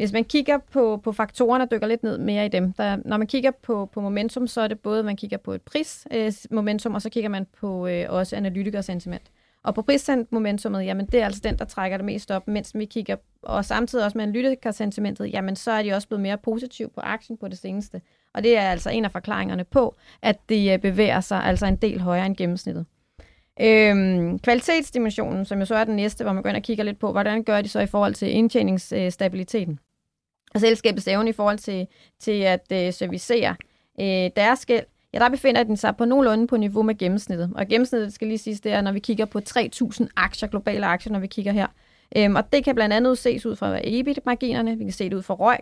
[0.00, 3.16] hvis man kigger på, på faktorerne og dykker lidt ned mere i dem, der, når
[3.16, 6.94] man kigger på, på momentum, så er det både, man kigger på et prismomentum, øh,
[6.94, 9.22] og så kigger man på øh, også analytikersentiment.
[9.64, 12.84] Og på prismomentummet, jamen det er altså den, der trækker det mest op, mens vi
[12.84, 17.00] kigger, og samtidig også med analytikersentimentet, jamen så er de også blevet mere positiv på
[17.00, 18.00] aktien på det seneste.
[18.34, 21.76] Og det er altså en af forklaringerne på, at det øh, bevæger sig altså en
[21.76, 22.86] del højere end gennemsnittet.
[23.60, 26.98] Øhm, kvalitetsdimensionen, som jo så er den næste, hvor man går ind og kigger lidt
[26.98, 29.78] på, hvordan gør de så i forhold til indtjeningsstabiliteten
[30.54, 31.86] og selskabets evne i forhold til,
[32.18, 33.56] til at øh, servicere
[34.00, 34.84] øh, deres gæld,
[35.14, 37.52] ja, der befinder den sig på nogenlunde på niveau med gennemsnittet.
[37.54, 41.12] Og gennemsnittet, skal lige sige, det er, når vi kigger på 3.000 aktier, globale aktier,
[41.12, 41.66] når vi kigger her.
[42.16, 45.22] Øhm, og det kan blandt andet ses ud fra EBIT-marginerne, vi kan se det ud
[45.22, 45.58] fra røg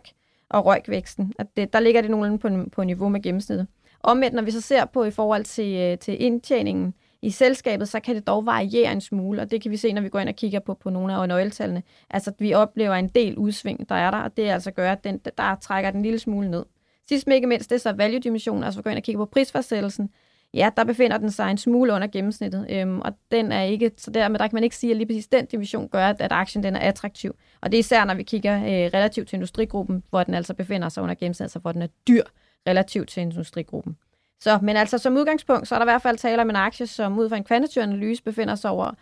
[0.51, 1.33] og røgvæksten.
[1.39, 3.67] At det, der ligger det nogenlunde på, på niveau med gennemsnittet.
[4.01, 8.01] Omvendt, når vi så ser på i forhold til, øh, til indtjeningen, i selskabet, så
[8.01, 10.29] kan det dog variere en smule, og det kan vi se, når vi går ind
[10.29, 11.83] og kigger på, på nogle af nøgletallene.
[12.11, 15.21] Altså, vi oplever en del udsving, der er der, og det altså gør, at den,
[15.39, 16.65] der trækker den lille smule ned.
[17.09, 19.31] Sidst men ikke mindst, det er så value-dimensionen, altså vi går ind og kigger på
[19.31, 20.11] prisfastsættelsen.
[20.55, 24.11] Ja, der befinder den sig en smule under gennemsnittet, øhm, og den er ikke, så
[24.11, 26.63] dermed der kan man ikke sige, at lige præcis den division gør, at, at aktien
[26.63, 27.35] den er attraktiv.
[27.61, 30.89] Og det er især, når vi kigger øh, relativt til industrigruppen, hvor den altså befinder
[30.89, 32.23] sig under gennemsnittet, altså hvor den er dyr
[32.67, 33.97] relativt til industrigruppen.
[34.41, 36.87] Så, men altså som udgangspunkt, så er der i hvert fald tale om en aktie,
[36.87, 38.93] som ud fra en kvantitativ analyse befinder sig over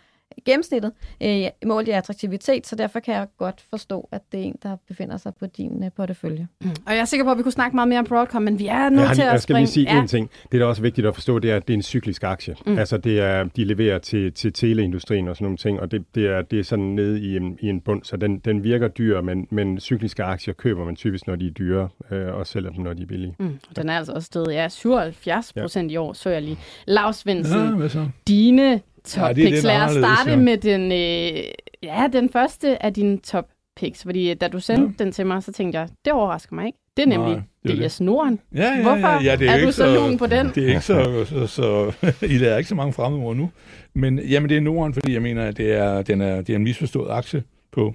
[0.45, 0.91] gennemsnittet
[1.23, 4.77] øh, målt i attraktivitet, så derfor kan jeg godt forstå, at det er en, der
[4.87, 6.47] befinder sig på din øh, portefølje.
[6.61, 6.69] Mm.
[6.69, 8.67] Og jeg er sikker på, at vi kunne snakke meget mere om Broadcom, men vi
[8.67, 10.01] er nødt ja, til at Jeg skal lige sige ja.
[10.01, 10.29] en ting.
[10.51, 12.55] Det er da også vigtigt at forstå, det er, at det er en cyklisk aktie.
[12.65, 12.77] Mm.
[12.77, 16.27] Altså, det er, de leverer til, til teleindustrien og sådan nogle ting, og det, det,
[16.27, 19.21] er, det er sådan nede i en, i en bund, så den, den virker dyr,
[19.21, 22.83] men, men cykliske aktier køber man typisk, når de er dyre, øh, og sælger dem,
[22.83, 23.35] når de er billige.
[23.39, 23.59] Mm.
[23.75, 25.93] Den er altså også stedet, ja, 77 procent ja.
[25.93, 26.57] i år, så jeg lige.
[26.87, 29.63] Lars Svendsen, Ja, dine top Ja, det picks.
[29.63, 30.35] Lad os starte ja.
[30.35, 31.43] med den, øh,
[31.83, 35.03] ja, den første af dine top picks, fordi da du sendte ja.
[35.03, 36.79] den til mig, så tænkte jeg, det overrasker mig ikke.
[36.97, 38.39] Det er nemlig Nej, det er Norden.
[38.55, 40.51] Ja, ja, Hvorfor ja, ja, det er, er du ikke så lun på den?
[40.55, 41.93] Det er ikke så, så, så
[42.33, 43.49] I lærer ikke så mange fremmede ord nu.
[43.93, 46.55] Men jamen, det er Norden, fordi jeg mener, at det er, den er, det er
[46.55, 47.93] en misforstået aktie på,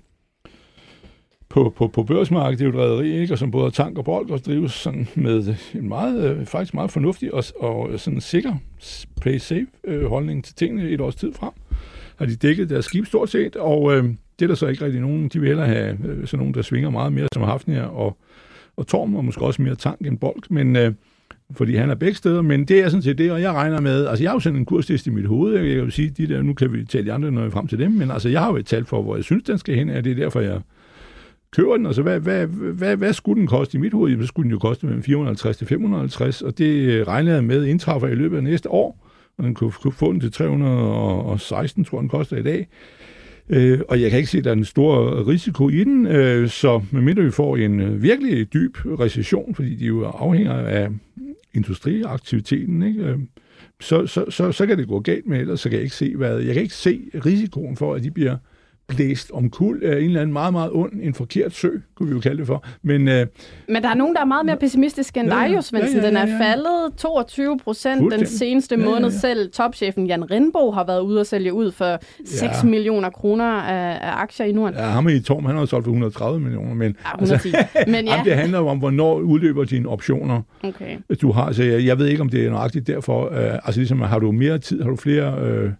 [1.53, 2.59] på, på, på børsmarkedet.
[2.59, 3.35] Det er jo et rederi, ikke?
[3.35, 6.91] Og som både tank og bold, og drives sådan med en meget, øh, faktisk meget
[6.91, 8.55] fornuftig og, og sådan sikker
[9.21, 11.53] play safe øh, holdning til tingene et års tid frem.
[12.17, 14.05] Har de dækket deres skib stort set, og øh,
[14.39, 15.29] det er der så ikke rigtig nogen.
[15.29, 18.19] De vil hellere have øh, sådan nogen, der svinger meget mere, som Hafnia og,
[18.77, 20.43] og Torm, og måske også mere tank end bold.
[20.51, 20.93] Men øh,
[21.51, 24.07] fordi han er begge steder, men det er sådan set det, og jeg regner med,
[24.07, 26.27] altså jeg har jo sådan en kurstest i mit hoved, jeg kan jo sige, de
[26.27, 28.41] der, nu kan vi tale de andre, når vi frem til dem, men altså jeg
[28.41, 30.41] har jo et tal for, hvor jeg synes, den skal hen, og det er derfor,
[30.41, 30.61] jeg
[31.57, 34.11] køber den, altså hvad, hvad, hvad, hvad skulle den koste i mit hoved?
[34.11, 37.45] Jamen, så skulle den jo koste mellem 450 til 550, og det øh, regnede jeg
[37.45, 41.85] med indtræffer i løbet af næste år, og den kunne, kunne få den til 316,
[41.85, 42.69] tror jeg, den koster i dag.
[43.49, 46.49] Øh, og jeg kan ikke se, at der er en stor risiko i den, øh,
[46.49, 50.89] så medmindre vi får en øh, virkelig dyb recession, fordi de jo afhænger af
[51.55, 53.01] industriaktiviteten, ikke?
[53.01, 53.19] Øh,
[53.81, 56.17] så, så, så, så kan det gå galt med, ellers så kan jeg ikke se,
[56.17, 58.37] hvad, jeg kan ikke se risikoen for, at de bliver
[58.97, 62.21] blæst omkuld af en eller anden meget, meget ond, en forkert sø, kunne vi jo
[62.21, 62.65] kalde det for.
[62.83, 63.27] Men, øh,
[63.69, 65.49] Men der er nogen, der er meget mere pessimistiske end Ja, ja.
[65.49, 65.97] dig, jo, Svendsen.
[65.97, 66.51] Ja, ja, Den ja, er ja.
[66.51, 69.11] faldet 22 procent den seneste Ja, ja, måned.
[69.11, 69.19] ja.
[69.19, 72.69] Selv topchefen Jan Rindbo har været ude og sælge ud for 6 Ja.
[72.69, 74.75] millioner kroner af, af aktier i Norden.
[74.79, 77.53] ja, ham i Torm, han har solgt for 130 millioner, men Ja, 110.
[77.87, 78.17] Men ja.
[78.17, 80.41] ja, det handler jo om, hvornår udløber dine optioner.
[80.65, 80.97] okay.
[81.23, 81.53] du har.
[81.53, 83.33] Så jeg, jeg ved ikke, om det er nøjagtigt derfor.
[83.33, 85.71] Øh, altså ligesom, har du mere tid, har du flere øh,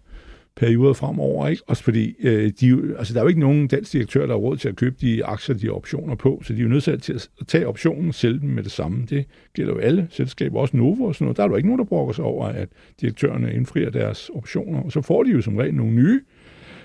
[0.55, 1.63] perioder fremover, ikke?
[1.67, 4.57] Også fordi, øh, de, altså, der er jo ikke nogen dansk direktør, der har råd
[4.57, 6.91] til at købe de aktier, de har optioner på, så de er jo nødt til
[6.91, 9.05] at tage optionen og sælge dem med det samme.
[9.09, 11.37] Det gælder jo alle selskaber, også Novo og sådan noget.
[11.37, 12.69] Der er jo ikke nogen, der brokker sig over, at
[13.01, 16.21] direktørerne indfrier deres optioner, og så får de jo som regel nogle nye,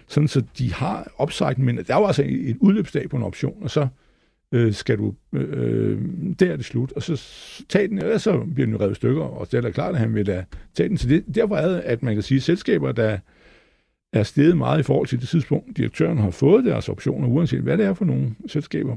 [0.07, 3.63] sådan så de har upside, men der er jo altså et udløbsdag på en option,
[3.63, 3.89] og så
[4.53, 6.01] øh, skal du, øh,
[6.39, 8.97] der er det slut, og så tager tag den, ellers så bliver den jo revet
[8.97, 10.99] stykker, og det er da klart, at han vil da tage den.
[10.99, 13.19] Så det, derfor er det, at man kan sige, at selskaber, der
[14.13, 17.79] er steget meget i forhold til det tidspunkt, direktøren har fået deres optioner, uanset hvad
[17.79, 18.97] det er for nogle selskaber,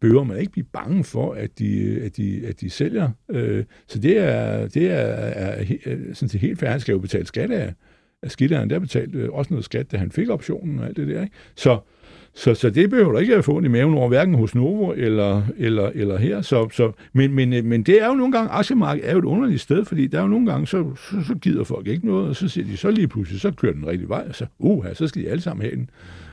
[0.00, 3.10] behøver man ikke blive bange for, at de, at de, at de sælger.
[3.30, 6.72] Øh, så det er, det er, er, er sådan set helt færdigt.
[6.72, 7.74] Han skal jo betale skat af,
[8.22, 8.70] af skitteren.
[8.70, 11.22] Der betalt øh, også noget skat, da han fik optionen og alt det der.
[11.22, 11.34] Ikke?
[11.56, 11.78] Så,
[12.34, 14.92] så, så det behøver du ikke at få ondt i maven over, hverken hos Novo
[14.92, 16.42] eller, eller, eller her.
[16.42, 19.24] Så, så, men, men, øh, men det er jo nogle gange, aktiemarkedet er jo et
[19.24, 22.28] underligt sted, fordi der er jo nogle gange, så, så, så gider folk ikke noget,
[22.28, 24.86] og så siger de, så lige pludselig, så kører den rigtig vej, og så, uh,
[24.94, 25.90] så skal de alle sammen have den.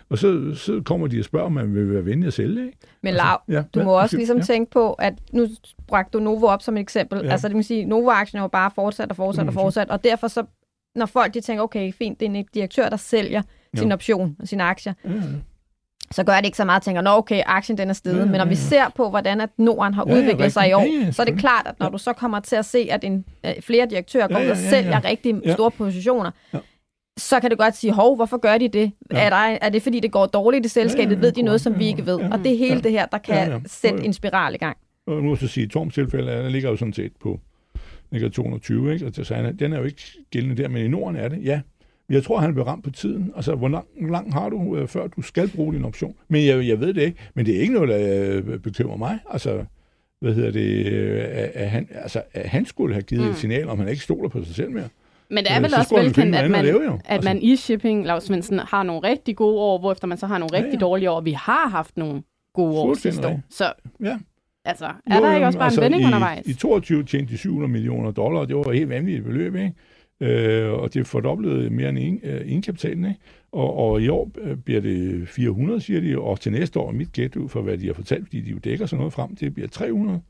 [0.10, 2.78] Og så, så kommer de og spørger, om man vil være venlig at sælge, ikke?
[3.04, 4.44] Men Lav, ja, du ja, må også undskyld, ligesom ja.
[4.44, 5.48] tænke på, at nu
[5.88, 7.20] bragte du Novo op som et eksempel.
[7.24, 7.32] Ja.
[7.32, 9.60] Altså det vil sige, Novo-aktien er jo bare fortsat og fortsat og Mm.
[9.60, 10.44] fortsat, og derfor så,
[10.96, 13.42] når folk de tænker, okay, fint, det er en direktør, der sælger
[13.78, 13.80] Jo.
[13.80, 15.16] sin option og sine aktier, Ja, ja.
[16.12, 18.16] Så gør det ikke så meget, at tænker, nå okay, aktien den er steget.
[18.18, 18.56] Ja, ja, Men når vi ja.
[18.56, 21.22] ser på, hvordan at Norden har Ja, ja, udviklet sig i år, Ja, ja, så
[21.22, 23.88] er det klart, at når du så kommer til at se, at en, øh, flere
[23.90, 24.70] direktører Ja, går ud ja, og ja, ja.
[24.70, 25.54] sælger rigtig Ja.
[25.54, 26.60] store positioner, Ja.
[27.18, 28.92] så kan du godt sige, hov, hvorfor gør de det?
[29.12, 29.20] Ja.
[29.20, 31.12] Er, der, er det fordi, det går dårligt i selskabet?
[31.12, 32.20] Ja, ja, Ved de noget, som vi Ja, ikke ved?
[32.20, 32.80] ja, Og det er hele ja.
[32.82, 33.60] det her, der kan Ja, ja.
[33.66, 34.06] sætte Ja.
[34.06, 34.78] en spiral i gang.
[35.08, 37.40] Og nu jeg sige, at Torms tilfælde er, der ligger jo sådan set på
[38.12, 39.06] ligger 220, ikke?
[39.06, 39.24] Og så
[39.60, 41.62] den er jo ikke gældende der, men i Norden er det, ja.
[42.10, 43.32] Jeg tror, han blev ramt på tiden.
[43.36, 46.16] Altså, hvor lang, lang har du, øh, før du skal bruge din option?
[46.28, 47.18] Men jeg, jeg ved det ikke.
[47.34, 49.20] Men det er ikke noget, der øh, bekymrer mig.
[49.32, 49.66] Altså,
[50.22, 50.86] hvad hedder det?
[50.86, 53.30] øh, At, at, han, altså, at han skulle have givet mm.
[53.30, 54.88] Et signal, om han ikke stoler på sig selv mere.
[55.30, 56.94] Men det er vel så også velkendt, at man, at jo.
[56.94, 57.30] at Altså.
[57.30, 60.58] man i shipping, Lars Svendsen, har nogle rigtig gode år, hvorefter man så har nogle
[60.58, 60.80] Ja, rigtig ja.
[60.80, 61.22] dårlige år.
[61.22, 62.22] Vi har haft nogle
[62.54, 63.40] gode år sidste år.
[63.50, 64.18] Så Ja.
[64.66, 66.46] altså, er Jo, der ikke også bare en vending i, undervejs?
[66.48, 69.74] I 22 tjente de 700 millioner dollar, det var et helt vanvittigt beløb, ikke?
[70.22, 73.20] Øh, og det fordoblede mere end en, øh, egenkapitalen, ikke?
[73.52, 77.12] Og, og i år øh, bliver det 400, siger de, og til næste år, mit
[77.12, 79.54] gæt ud for, hvad de har fortalt, fordi de jo dækker sådan noget frem, det
[79.54, 80.22] bliver 300.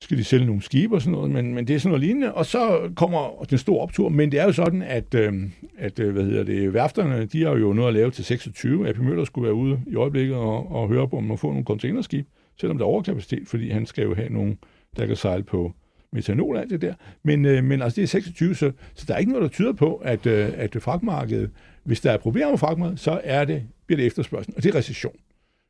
[0.00, 2.06] Så skal de sælge nogle skibe og sådan noget, men, men det er sådan noget
[2.06, 2.34] lignende.
[2.34, 5.32] Og så kommer den store optur, men det er jo sådan, at, øh,
[5.78, 8.88] at øh, hvad hedder det, værfterne, de har jo noget at lave til 26.
[8.88, 11.64] AP Møller skulle være ude i øjeblikket og, og høre på, om man får nogle
[11.64, 12.26] containerskib,
[12.60, 14.58] selvom der er overkapacitet, fordi han skal jo have nogen,
[14.96, 15.72] der kan sejle på
[16.12, 16.94] metanol og alt det der.
[17.22, 19.72] Men, øh, men altså, det er 26, så, så der er ikke noget, der tyder
[19.72, 21.50] på, at, øh, at fragtmarkedet,
[21.84, 24.78] hvis der er problemer med fragtmarkedet, så er det, bliver det efterspørgsel, og det er
[24.78, 25.16] recession.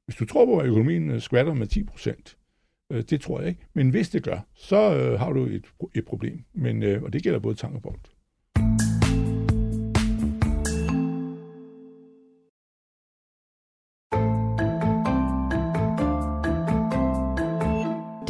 [0.05, 2.37] Hvis du tror på, at økonomien øh, skvatter med 10 procent,
[2.92, 3.61] øh, det tror jeg ikke.
[3.74, 6.44] Men hvis det gør, så øh, har du et, et problem.
[6.55, 8.00] Men, øh, og det gælder både tank og bold.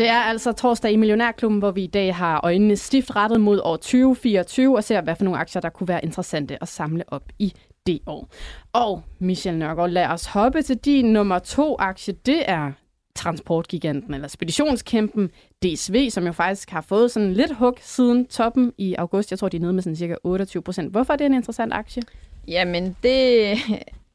[0.00, 3.60] Det er altså torsdag i Millionærklubben, hvor vi i dag har øjnene stift rettet mod
[3.64, 7.22] år 2024 og ser, hvad for nogle aktier, der kunne være interessante at samle op
[7.38, 7.52] i
[7.86, 8.28] det år.
[8.72, 12.14] Og Michel Nørgaard, lad os hoppe til din nummer to aktie.
[12.26, 12.72] Det er
[13.14, 15.30] transportgiganten eller speditionskæmpen
[15.62, 19.30] DSV, som jo faktisk har fået sådan lidt hug siden toppen i august.
[19.30, 20.90] Jeg tror, de er nede med sådan cirka 28 procent.
[20.90, 22.02] Hvorfor er det en interessant aktie?
[22.48, 23.58] Jamen, det...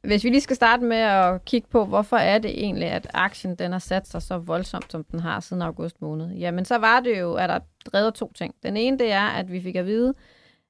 [0.05, 3.55] Hvis vi lige skal starte med at kigge på, hvorfor er det egentlig, at aktien
[3.55, 6.31] den har sat sig så voldsomt, som den har siden august måned.
[6.31, 8.55] Jamen, så var det jo, at der drevet to ting.
[8.63, 10.13] Den ene, det er, at vi fik at vide,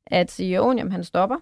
[0.08, 1.38] at CEO'en, jamen, han stopper.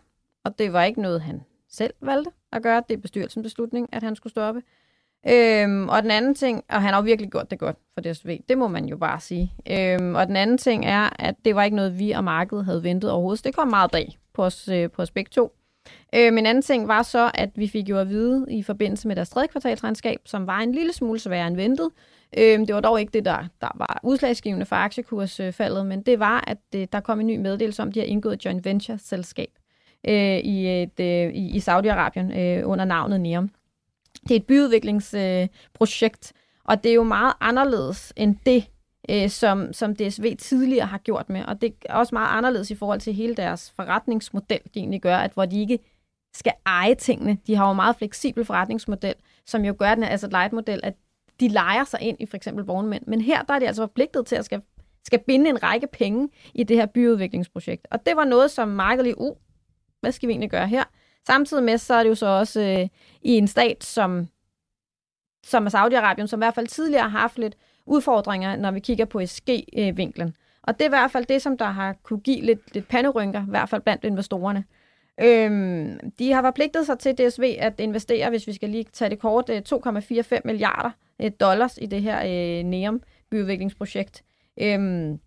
[0.46, 2.84] Og det var ikke noget, han selv valgte at gøre.
[2.90, 4.62] Det er bestyrelsens beslutning, at han skulle stoppe.
[5.28, 8.40] Øhm, og den anden ting, og han har jo virkelig gjort det godt for DSV,
[8.50, 9.54] det må man jo bare sige.
[9.72, 12.84] Øhm, og den anden ting er, at det var ikke noget, vi og markedet havde
[12.84, 13.40] ventet overhovedet.
[13.40, 15.52] Så det kom meget bag på os, øh, på os begge to.
[16.16, 19.16] Øh, en anden ting var så, at vi fik jo at vide i forbindelse med
[19.16, 21.90] deres tredje kvartalsregnskab, som var en lille smule sværere end ventet.
[22.38, 26.44] Øh, det var dog ikke det, der, der var udslagsgivende for aktiekursfaldet, men det var,
[26.48, 29.50] at det, der kom en ny meddelelse om, at de har indgået et joint venture-selskab
[30.08, 33.50] øh, i, et, øh, i, i Saudi-Arabien øh, under navnet NEOM.
[34.28, 38.66] Det er et byudviklingsprojekt, øh, og det er jo meget anderledes end det,
[39.10, 41.46] øh, som, som DSV tidligere har gjort med.
[41.46, 45.18] Og det er også meget anderledes i forhold til hele deres forretningsmodel, de egentlig gør,
[45.18, 45.80] at hvor de ikke
[46.34, 47.38] skal eje tingene.
[47.48, 50.94] De har jo en meget fleksibel forretningsmodel, som jo gør den altså light model, at
[51.40, 53.04] de leger sig ind i for eksempel vognmænd.
[53.08, 54.62] Men her der er de altså forpligtet til at skal,
[55.06, 57.88] skal binde en række penge i det her byudviklingsprojekt.
[57.92, 59.36] Og det var noget, som markedet lige, uh,
[60.02, 60.84] hvad skal vi egentlig gøre her?
[61.28, 62.88] Samtidig med, så er det jo så også øh,
[63.22, 64.28] i en stat som,
[65.46, 69.26] som Saudi-Arabien, som i hvert fald tidligere har haft lidt udfordringer, når vi kigger på
[69.26, 70.36] SG-vinklen.
[70.64, 73.42] Og det er i hvert fald det, som der har kunne give lidt, lidt panderynker,
[73.42, 74.64] i hvert fald blandt investorerne.
[75.22, 79.20] Øhm, de har forpligtet sig til DSV at investere, hvis vi skal lige tage det
[79.20, 80.92] kort, øh, 2,45 milliarder
[81.22, 84.24] øh, dollars i det her øh, NEOM byudviklingsprojekt.
[84.62, 85.20] Øhm,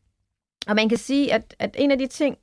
[0.67, 2.37] og man kan sige, at, at en af de ting,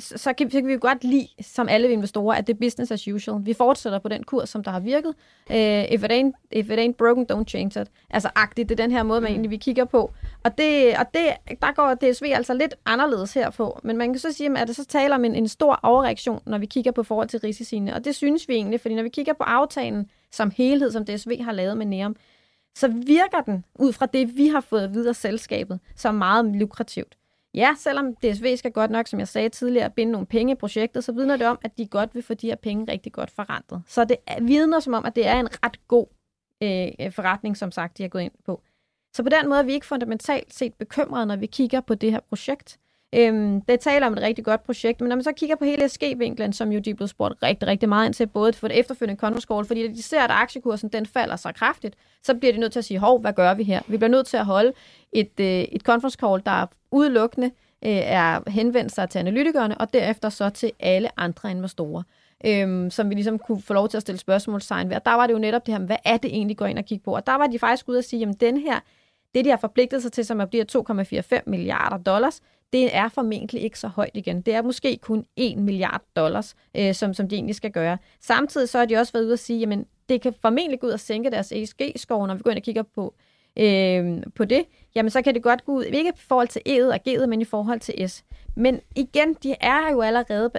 [0.00, 2.58] så, så, kan, så kan vi jo godt lide, som alle investorer, at det er
[2.58, 3.46] business as usual.
[3.46, 5.14] Vi fortsætter på den kurs, som der har virket.
[5.50, 5.56] Uh,
[5.94, 7.88] if, it ain't, if it ain't broken, don't change it.
[8.10, 9.34] Altså agtigt, det er den her måde, man mm.
[9.34, 10.12] egentlig vi kigger på.
[10.44, 11.26] Og, det, og det,
[11.62, 13.80] der går DSV altså lidt anderledes her på.
[13.82, 16.58] Men man kan så sige, at det så taler om en, en stor overreaktion, når
[16.58, 17.94] vi kigger på forhold til risiciene.
[17.94, 21.42] Og det synes vi egentlig, fordi når vi kigger på aftalen som helhed, som DSV
[21.42, 22.16] har lavet med NEOM,
[22.74, 27.16] så virker den, ud fra det, vi har fået videre selskabet, som meget lukrativt.
[27.54, 31.04] Ja, selvom DSV skal godt nok, som jeg sagde tidligere, binde nogle penge i projektet,
[31.04, 33.82] så vidner det om, at de godt vil få de her penge rigtig godt forrentet.
[33.86, 36.06] Så det vidner som om, at det er en ret god
[36.62, 38.62] øh, øh, forretning, som sagt, de har gået ind på.
[39.16, 42.12] Så på den måde er vi ikke fundamentalt set bekymrede, når vi kigger på det
[42.12, 42.79] her projekt.
[43.14, 45.88] Øhm, det taler om et rigtig godt projekt, men når man så kigger på hele
[45.88, 48.78] SG-vinklen, som jo de er blevet spurgt rigtig, rigtig meget ind til, både for det
[48.78, 52.60] efterfølgende conference call, fordi de ser, at aktiekursen den falder så kraftigt, så bliver de
[52.60, 53.80] nødt til at sige, hov, hvad gør vi her?
[53.88, 54.72] Vi bliver nødt til at holde
[55.12, 57.46] et, øh, et conference call, der udelukkende
[57.84, 62.02] øh, er henvendt sig til analytikerne, og derefter så til alle andre investorer.
[62.44, 64.96] Øhm, som vi ligesom kunne få lov til at stille spørgsmålstegn ved.
[64.96, 66.84] Og der var det jo netop det her, hvad er det egentlig, går ind og
[66.84, 67.14] kigge på?
[67.14, 68.80] Og der var de faktisk ude at sige, jamen den her,
[69.34, 70.64] det de har forpligtet sig til, som bliver
[71.36, 72.40] 2,45 milliarder dollars,
[72.72, 74.40] det er formentlig ikke så højt igen.
[74.40, 77.98] Det er måske kun 1 milliard dollars, øh, som, som de egentlig skal gøre.
[78.20, 80.92] Samtidig så har de også været ude at sige, jamen det kan formentlig gå ud
[80.92, 83.14] og sænke deres ESG-score, når vi går ind og kigger på,
[83.58, 84.64] øh, på det,
[84.94, 87.40] jamen så kan det godt gå ud, ikke i forhold til E'et og G'et, men
[87.40, 88.24] i forhold til S.
[88.56, 90.50] Men igen, de er jo allerede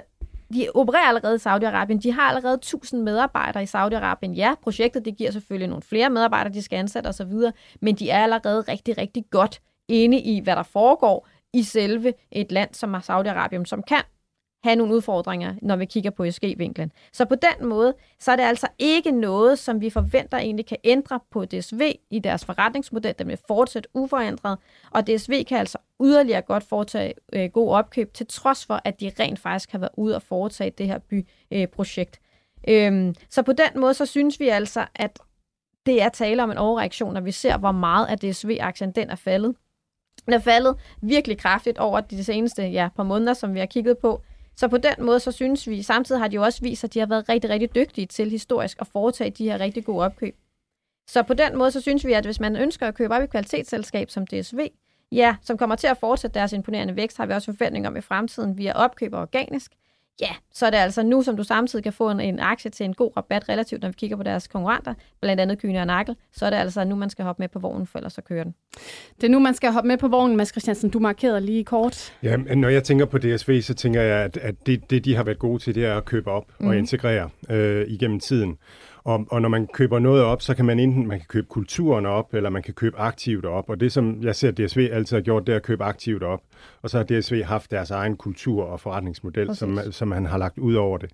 [0.52, 1.98] de opererer allerede i Saudi-Arabien.
[1.98, 4.32] De har allerede 1000 medarbejdere i Saudi-Arabien.
[4.32, 7.32] Ja, projektet det giver selvfølgelig nogle flere medarbejdere, de skal ansætte osv.,
[7.80, 12.52] men de er allerede rigtig, rigtig godt inde i, hvad der foregår i selve et
[12.52, 14.02] land som Saudi-Arabien, som kan
[14.64, 16.92] have nogle udfordringer, når vi kigger på ESG-vinklen.
[17.12, 20.76] Så på den måde, så er det altså ikke noget, som vi forventer egentlig kan
[20.84, 23.14] ændre på DSV i deres forretningsmodel.
[23.18, 24.58] Den vil fortsætte uforandret,
[24.90, 29.12] og DSV kan altså yderligere godt foretage øh, god opkøb, til trods for, at de
[29.20, 32.20] rent faktisk har været ude og foretage det her byprojekt.
[32.68, 35.18] Øh, øhm, så på den måde, så synes vi altså, at
[35.86, 39.14] det er tale om en overreaktion, når vi ser, hvor meget af DSV-aktien den er
[39.14, 39.56] faldet.
[40.26, 43.98] Den er faldet virkelig kraftigt over de seneste ja, par måneder, som vi har kigget
[43.98, 44.22] på.
[44.56, 46.98] Så på den måde, så synes vi, samtidig har de jo også vist, at de
[46.98, 50.36] har været rigtig, rigtig dygtige til historisk at foretage de her rigtig gode opkøb.
[51.06, 53.26] Så på den måde, så synes vi, at hvis man ønsker at købe op i
[53.26, 54.58] kvalitetsselskab som DSV,
[55.12, 58.00] ja, som kommer til at fortsætte deres imponerende vækst, har vi også forventning om i
[58.00, 59.72] fremtiden via opkøb organisk,
[60.22, 62.84] ja, så er det altså nu, som du samtidig kan få en, en aktie til
[62.84, 66.16] en god rabat relativt, når vi kigger på deres konkurrenter, blandt andet Kyne og Nakkel,
[66.32, 68.44] så er det altså nu, man skal hoppe med på vognen, for ellers så kører
[68.44, 68.54] den.
[69.20, 70.90] Det er nu, man skal hoppe med på vognen, Mads Christiansen.
[70.90, 72.12] Du markerede lige kort.
[72.22, 75.24] Ja, når jeg tænker på DSV, så tænker jeg, at, at det, det, de har
[75.24, 76.66] været gode til, det er at købe op mm.
[76.66, 76.78] og mhm.
[76.78, 78.58] integrere øh, igennem tiden.
[79.04, 82.06] Og, og når man køber noget op, så kan man enten man kan købe kulturen
[82.06, 83.70] op, eller man kan købe aktivt op.
[83.70, 86.40] Og det, som jeg ser, DSV altid har gjort, det er at købe aktivt op.
[86.82, 90.58] Og så har DSV haft deres egen kultur og forretningsmodel, som, som han har lagt
[90.58, 91.10] ud over det.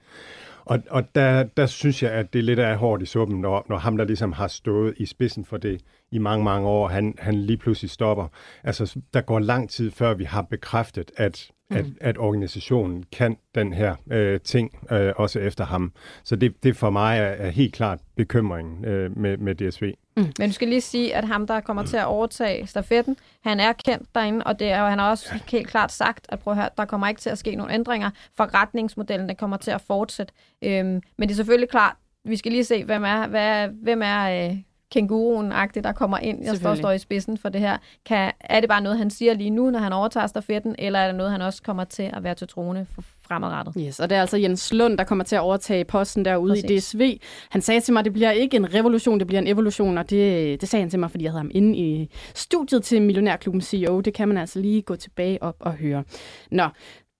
[0.64, 3.66] Og, og der, der synes jeg, at det er lidt af hårdt i suppen, når,
[3.68, 7.14] når ham, der ligesom har stået i spidsen for det i mange, mange år, han,
[7.18, 8.28] han lige pludselig stopper.
[8.64, 11.96] Altså, der går lang tid, før vi har bekræftet, at at, mm.
[12.00, 15.92] at organisationen kan den her øh, ting, øh, også efter ham.
[16.24, 19.92] Så det, det for mig er, er helt klart bekymringen øh, med, med DSV.
[20.16, 20.32] Mm.
[20.38, 23.72] Men du skal lige sige, at ham, der kommer til at overtage stafetten, han er
[23.72, 26.58] kendt derinde, og, det er, og han har også helt klart sagt, at prøv at
[26.58, 28.10] høre, der kommer ikke til at ske nogen ændringer.
[28.36, 30.32] Forretningsmodellen der kommer til at fortsætte.
[30.62, 34.48] Øhm, men det er selvfølgelig klart, vi skal lige se, hvem er, hvad, hvem er
[34.50, 34.56] øh,
[34.90, 37.78] kænguruen-agtigt, der kommer ind og står, står i spidsen for det her.
[38.06, 41.06] Kan, er det bare noget, han siger lige nu, når han overtager stafetten, eller er
[41.06, 43.74] det noget, han også kommer til at være til trone for fremadrettet?
[43.78, 46.94] Yes, og det er altså Jens Lund, der kommer til at overtage posten derude Præcis.
[46.94, 47.18] i DSV.
[47.50, 50.10] Han sagde til mig, at det bliver ikke en revolution, det bliver en evolution, og
[50.10, 53.60] det, det sagde han til mig, fordi jeg havde ham inde i studiet til Millionærklubben
[53.60, 54.00] CEO.
[54.00, 56.04] Det kan man altså lige gå tilbage op og høre.
[56.50, 56.68] Nå,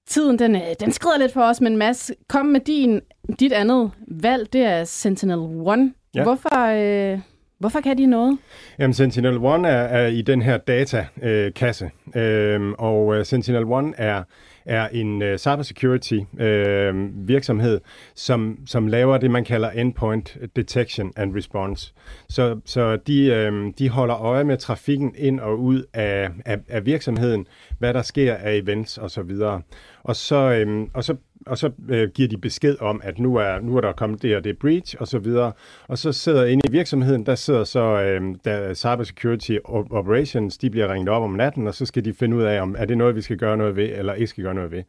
[0.09, 3.01] tiden den, øh, den skrider lidt for os, men Mads, kom med din,
[3.41, 5.95] dit andet valg, det er Sentinel-1.
[6.15, 6.23] Ja.
[6.23, 7.21] Hvorfor, øh,
[7.59, 8.39] Hvorfor kan de noget?
[8.79, 14.23] Jamen, Sentinel-1 er, er i den her datakasse, øhm, øh, øh, og uh, Sentinel-1 er,
[14.67, 17.81] er en uh, cybersecurity uh, virksomhed,
[18.15, 21.93] som, som laver det, man kalder endpoint detection and response.
[22.29, 26.87] Så, så de, uh, de holder øje med trafikken ind og ud af, af, af
[26.87, 27.47] virksomheden,
[27.79, 29.31] hvad der sker af events osv.
[29.31, 29.63] Og
[30.09, 31.17] og så, øhm, og så
[31.47, 34.37] og så øh, giver de besked om, at nu er, nu er der kommet det
[34.37, 35.53] og det breach og så videre.
[35.89, 40.93] Og så sidder inde i virksomheden, der sidder så øh, der Cybersecurity Operations, de bliver
[40.93, 43.17] ringet op om natten, og så skal de finde ud af, om er det noget,
[43.17, 44.83] vi skal gøre noget ved, eller ikke skal gøre noget ved.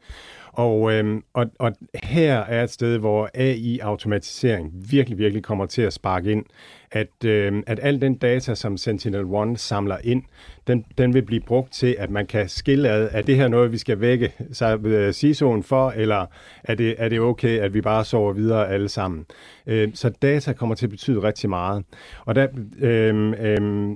[0.52, 1.72] Og, øhm, og, og
[2.04, 6.44] her er et sted, hvor AI-automatisering virkelig, virkelig kommer til at sparke ind
[6.92, 10.22] at, øh, at al den data, som Sentinel-1 samler ind,
[10.66, 13.72] den, den vil blive brugt til, at man kan skille ad, er det her noget,
[13.72, 14.32] vi skal vække
[14.84, 16.26] øh, CISO'en for, eller
[16.64, 19.26] er det, er det okay, at vi bare sover videre alle sammen?
[19.70, 21.84] Øh, så data kommer til at betyde rigtig meget.
[22.24, 22.46] Og der,
[22.78, 23.90] øh, øh,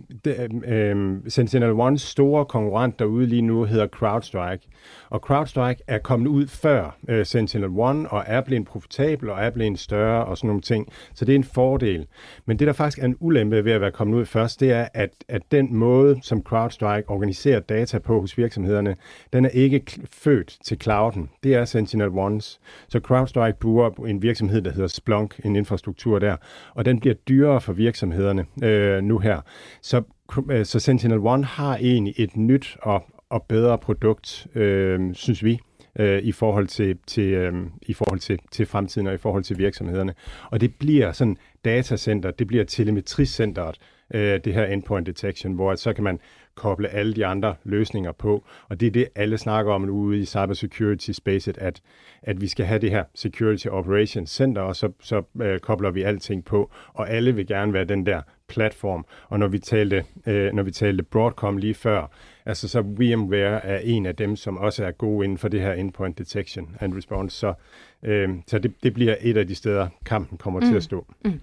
[0.66, 4.68] øh, Sentinel Ones store konkurrent derude lige nu hedder CrowdStrike.
[5.10, 9.50] Og CrowdStrike er kommet ud før øh, Sentinel One, og er blevet profitabel, og er
[9.50, 10.88] blevet større, og sådan nogle ting.
[11.14, 12.06] Så det er en fordel.
[12.46, 14.88] Men det, der faktisk er en ulempe ved at være kommet ud først, det er,
[14.94, 18.96] at, at den måde, som CrowdStrike organiserer data på hos virksomhederne,
[19.32, 21.30] den er ikke født til clouden.
[21.42, 22.60] Det er Sentinel Ones.
[22.88, 26.36] Så CrowdStrike bruger en virksomhed, der hedder Splunk, en infrastruktur der,
[26.74, 29.40] og den bliver dyrere for virksomhederne øh, nu her.
[29.82, 30.02] Så,
[30.50, 35.60] øh, så Sentinel-1 har egentlig et nyt og, og bedre produkt, øh, synes vi,
[35.98, 37.52] øh, i forhold til, til, øh,
[37.82, 40.14] i forhold til, til fremtiden og i forhold til virksomhederne.
[40.50, 43.78] Og det bliver sådan datacenter, det bliver telemetricenteret,
[44.14, 46.18] øh, det her endpoint detection, hvor så kan man
[46.54, 48.44] koble alle de andre løsninger på.
[48.68, 51.80] Og det er det, alle snakker om ude i cybersecurity spacet, at,
[52.22, 56.02] at vi skal have det her Security Operations Center, og så, så øh, kobler vi
[56.02, 59.06] alting på, og alle vil gerne være den der platform.
[59.28, 62.10] Og når vi talte, øh, når vi talte Broadcom lige før,
[62.46, 65.72] altså så VMware er en af dem, som også er gode inden for det her
[65.72, 67.36] endpoint detection and response.
[67.36, 67.54] Så,
[68.02, 70.66] øh, så det, det bliver et af de steder, kampen kommer mm.
[70.66, 71.06] til at stå.
[71.24, 71.40] Mm.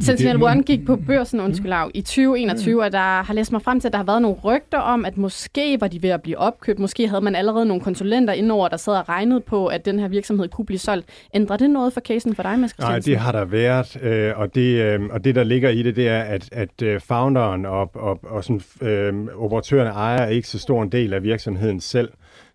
[0.00, 2.80] Sentinel One gik på børsen, undskyld af, i 2021, mm.
[2.80, 5.16] og der har læst mig frem til, at der har været nogle rygter om, at
[5.16, 6.78] måske var de ved at blive opkøbt.
[6.78, 10.08] Måske havde man allerede nogle konsulenter indover, der sad og regnede på, at den her
[10.08, 11.06] virksomhed kunne blive solgt.
[11.34, 14.54] Ændrer det noget for casen for dig, Mads Nej, det har der været, øh, og,
[14.54, 17.90] det, øh, og det, der ligger i det, det er, at, at øh, founderen og,
[17.94, 22.08] og, og sådan, øh, operatørerne ejer ikke så stor en del af virksomheden selv.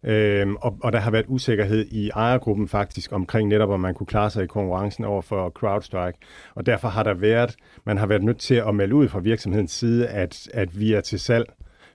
[0.07, 4.07] Øhm, og, og der har været usikkerhed i ejergruppen faktisk omkring netop, om man kunne
[4.07, 6.17] klare sig i konkurrencen over for CrowdStrike.
[6.55, 7.55] Og derfor har der været,
[7.85, 11.01] man har været nødt til at melde ud fra virksomhedens side, at, at vi er
[11.01, 11.45] til salg.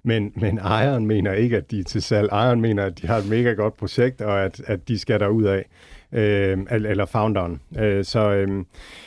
[0.05, 2.29] Men, men ejeren mener ikke, at de er til salg.
[2.33, 5.45] Ejeren mener, at de har et mega godt projekt, og at, at de skal derud
[5.45, 5.67] af
[6.13, 7.61] øh, eller founderen.
[7.79, 8.65] Øh, så øh,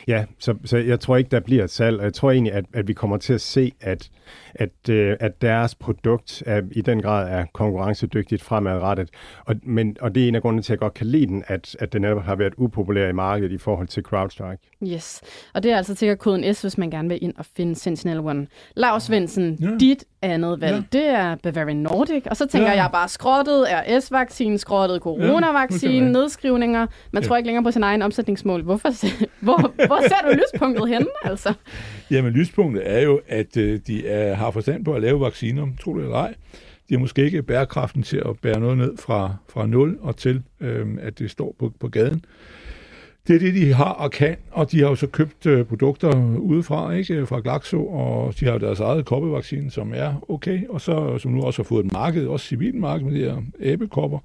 [0.08, 2.66] ja, så, så jeg tror ikke, der bliver et salg, og jeg tror egentlig, at,
[2.74, 4.10] at vi kommer til at se, at,
[4.56, 9.10] at, øh, at deres produkt er, i den grad er konkurrencedygtigt fremadrettet.
[9.46, 11.44] Og, men, og det er en af grundene til, at jeg godt kan lide den,
[11.48, 14.64] at, at den netop har været upopulær i markedet i forhold til CrowdStrike.
[14.84, 15.22] Yes,
[15.54, 18.20] og det er altså til koden S, hvis man gerne vil ind og finde Sentinel
[18.20, 18.48] One.
[18.76, 19.70] Lars Svendsen, ja.
[19.80, 21.00] dit andet valg, ja.
[21.00, 22.82] det er Bavarian Nordic, og så tænker ja.
[22.82, 27.28] jeg bare, skrottet er S-vaccinen, skrottet coronavaccinen, ja, nedskrivninger, man ja.
[27.28, 28.62] tror ikke længere på sin egen omsætningsmål.
[28.62, 28.90] Hvorfor,
[29.46, 31.54] hvor, hvor ser du lyspunktet henne, altså?
[32.12, 35.98] Jamen, lyspunktet er jo, at øh, de er, har forstand på at lave vacciner, tro
[35.98, 36.34] det eller ej.
[36.90, 40.44] De har måske ikke bærekraften til at bære noget ned fra, fra 0 og til,
[40.62, 42.26] øh, at det står på, på gaden.
[43.28, 46.38] Det er det, de har og kan, og de har jo så købt øh, produkter
[46.38, 50.82] udefra, ikke øh, fra Glaxo, og de har deres eget koppevaccine, som er okay, og
[50.82, 54.20] så som nu også har fået et marked, også civilmarked med de her æbekopper.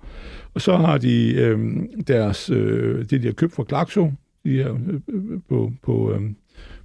[0.54, 1.58] Og så har de øh,
[2.06, 4.12] deres, øh, det, de har købt fra Glaxo,
[4.44, 6.20] de her, øh, øh på, på øh,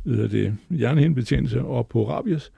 [0.04, 2.52] hvad det, hjernehindebetændelse og på rabies.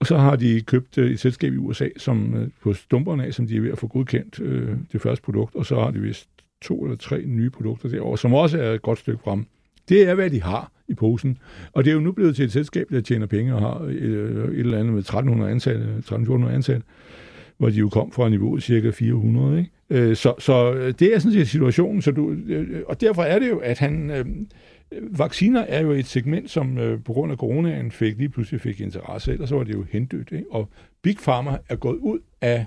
[0.00, 3.46] Og så har de købt øh, et selskab i USA, som på stumperne af, som
[3.46, 6.28] de er ved at få godkendt øh, det første produkt, og så har de vist
[6.62, 9.46] to eller tre nye produkter derovre, som også er et godt stykke frem.
[9.88, 11.38] Det er, hvad de har i posen.
[11.72, 13.90] Og det er jo nu blevet til et selskab, der tjener penge og har et,
[13.92, 16.82] et eller andet med 1300 ansatte, 1300 ansatte,
[17.58, 19.58] hvor de jo kom fra niveauet cirka 400.
[19.58, 19.70] Ikke?
[19.90, 22.02] Øh, så, så øh, det er sådan set situationen.
[22.02, 22.36] Så du,
[22.86, 24.10] og derfor er det jo, at han...
[24.10, 24.24] Øh,
[25.10, 28.80] vacciner er jo et segment, som øh, på grund af coronaen fik, lige pludselig fik
[28.80, 30.32] interesse, ellers så var det jo hendødt.
[30.32, 30.44] Ikke?
[30.50, 30.68] Og
[31.02, 32.66] Big Pharma er gået ud af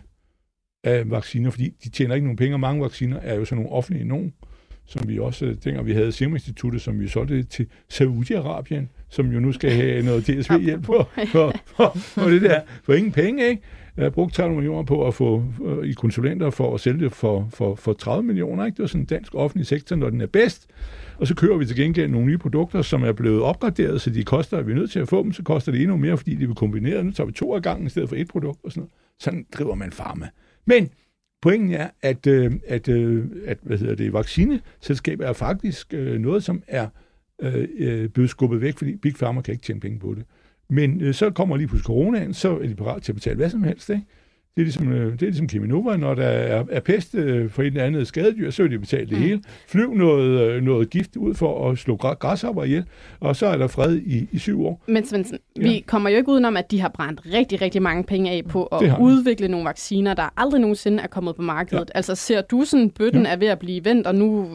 [0.84, 3.72] af vacciner, fordi de tjener ikke nogen penge, og mange vacciner er jo sådan nogle
[3.72, 4.34] offentlige nogen,
[4.86, 9.40] som vi også, dengang vi havde Serum Instituttet, som vi solgte til Saudi-Arabien, som jo
[9.40, 13.62] nu skal have noget DSV-hjælp for, for, for, for det der, for ingen penge, ikke?
[13.98, 17.12] Jeg har brugt 30 millioner på at få uh, i konsulenter for at sælge det
[17.12, 18.66] for, for, for 30 millioner.
[18.66, 18.76] Ikke?
[18.76, 20.68] Det var sådan en dansk offentlig sektor, når den er bedst.
[21.18, 24.24] Og så kører vi til gengæld nogle nye produkter, som er blevet opgraderet, så de
[24.24, 26.36] koster, at vi er nødt til at få dem, så koster det endnu mere, fordi
[26.36, 27.04] de vil kombinere.
[27.04, 28.92] Nu tager vi to af gangen i stedet for et produkt og sådan noget.
[29.20, 30.30] Sådan driver man farma.
[30.66, 30.89] Men
[31.41, 36.43] pointen er, at, øh, at, øh, at hvad hedder det, vaccineselskabet er faktisk øh, noget,
[36.43, 36.88] som er
[37.41, 40.24] øh, øh, blevet skubbet væk, fordi Big Pharma kan ikke tjene penge på det.
[40.70, 43.49] Men øh, så kommer lige pludselig coronaen, så er de parat til at betale hvad
[43.49, 44.03] som helst, ikke?
[44.56, 47.62] Det er ligesom, øh, det er ligesom Cheminova, når der er, er pest øh, for
[47.62, 49.24] et eller andet skadedyr, så vil de betale det mm.
[49.24, 49.41] hele.
[49.68, 52.84] Flyv noget, øh, noget gift ud for at slå græshopper ihjel,
[53.20, 54.84] og så er der fred i, i syv år.
[54.88, 55.62] Men Svendsen, ja.
[55.62, 58.64] vi kommer jo ikke udenom, at de har brændt rigtig, rigtig mange penge af på
[58.64, 61.91] at udvikle nogle vacciner, der aldrig nogensinde er kommet på markedet.
[61.93, 61.97] Ja.
[61.97, 63.32] Altså ser du sådan, bøtten ja.
[63.32, 64.47] er ved at blive vendt, og nu,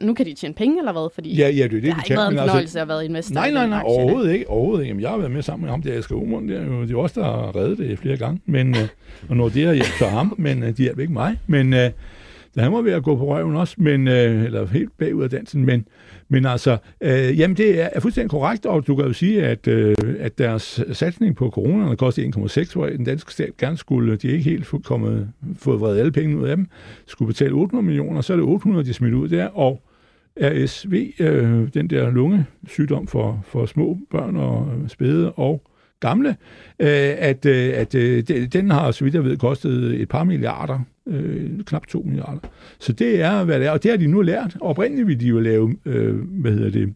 [0.00, 1.08] nu kan de tjene penge, eller hvad?
[1.14, 2.88] Fordi ja, ja, det, er det, det har ikke været en altså- fornøjelse altså, at
[2.88, 4.88] være investor Nej, nej, nej, overhovedet ikke, overhovedet ikke.
[4.88, 6.92] Jamen, jeg har været med sammen med ham, der Asger Umund, det er jo det
[6.92, 8.40] er også der har reddet det flere gange.
[8.46, 8.76] Men,
[9.28, 11.38] og når det har hjælpt ham, men uh, de hjælper ikke mig.
[11.46, 11.78] Men uh,
[12.56, 15.64] han var ved at gå på røven også, men, øh, eller helt bagud af dansen,
[15.64, 15.86] men,
[16.28, 19.68] men altså, øh, jamen det er, er fuldstændig korrekt, og du kan jo sige, at,
[19.68, 24.28] øh, at deres satsning på corona kostede 1,6, hvor den danske stat gerne skulle, de
[24.28, 25.28] er ikke helt kommet,
[25.58, 26.66] fået vredet alle pengene ud af dem,
[27.06, 29.82] skulle betale 800 millioner, så er det 800, de smidt ud der, og
[30.40, 35.62] RSV, øh, den der lungesygdom for, for små børn og spæde og
[36.02, 36.28] gamle,
[36.78, 38.22] øh, at, øh, at øh,
[38.52, 42.38] den har, så vidt jeg ved, kostet et par milliarder, øh, knap to milliarder.
[42.78, 44.56] Så det er, hvad det er, og det har de nu lært.
[44.60, 46.94] Oprindeligt ville de jo lave, øh, hvad hedder det,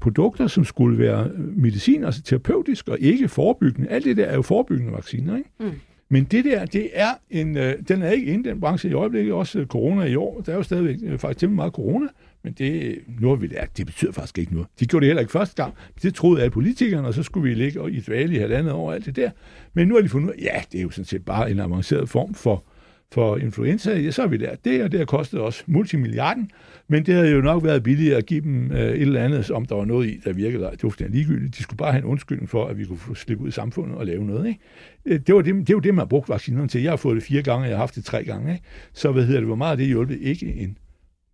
[0.00, 3.88] produkter, som skulle være medicin, altså terapeutisk og ikke forebyggende.
[3.88, 5.50] Alt det der er jo forebyggende vacciner, ikke?
[5.60, 5.70] Mm.
[6.08, 9.32] Men det der, det er en, øh, den er ikke inde den branche i øjeblikket,
[9.32, 10.40] også corona i år.
[10.46, 12.06] Der er jo stadigvæk øh, faktisk meget corona.
[12.42, 14.68] Men det, nu har vi lært, det betyder faktisk ikke noget.
[14.80, 15.74] De gjorde det heller ikke første gang.
[16.02, 18.94] Det troede alle politikerne, og så skulle vi ligge i dvale i halvandet år og
[18.94, 19.30] alt det der.
[19.74, 21.60] Men nu har de fundet ud af, ja, det er jo sådan set bare en
[21.60, 22.64] avanceret form for,
[23.12, 23.98] for influenza.
[23.98, 26.50] Ja, så har vi lært det, og det har kostet os multimilliarden.
[26.88, 29.66] Men det havde jo nok været billigere at give dem øh, et eller andet, om
[29.66, 30.62] der var noget i, der virkede.
[30.62, 31.56] Det var fuldstændig ligegyldigt.
[31.58, 34.06] De skulle bare have en undskyldning for, at vi kunne slippe ud i samfundet og
[34.06, 34.48] lave noget.
[34.48, 34.60] Ikke?
[35.06, 36.82] Øh, det, var det, det var det, man har brugt vaccinerne til.
[36.82, 38.52] Jeg har fået det fire gange, og jeg har haft det tre gange.
[38.52, 38.64] Ikke?
[38.92, 40.18] Så hvad hedder det, hvor meget det hjulpet?
[40.20, 40.78] Ikke en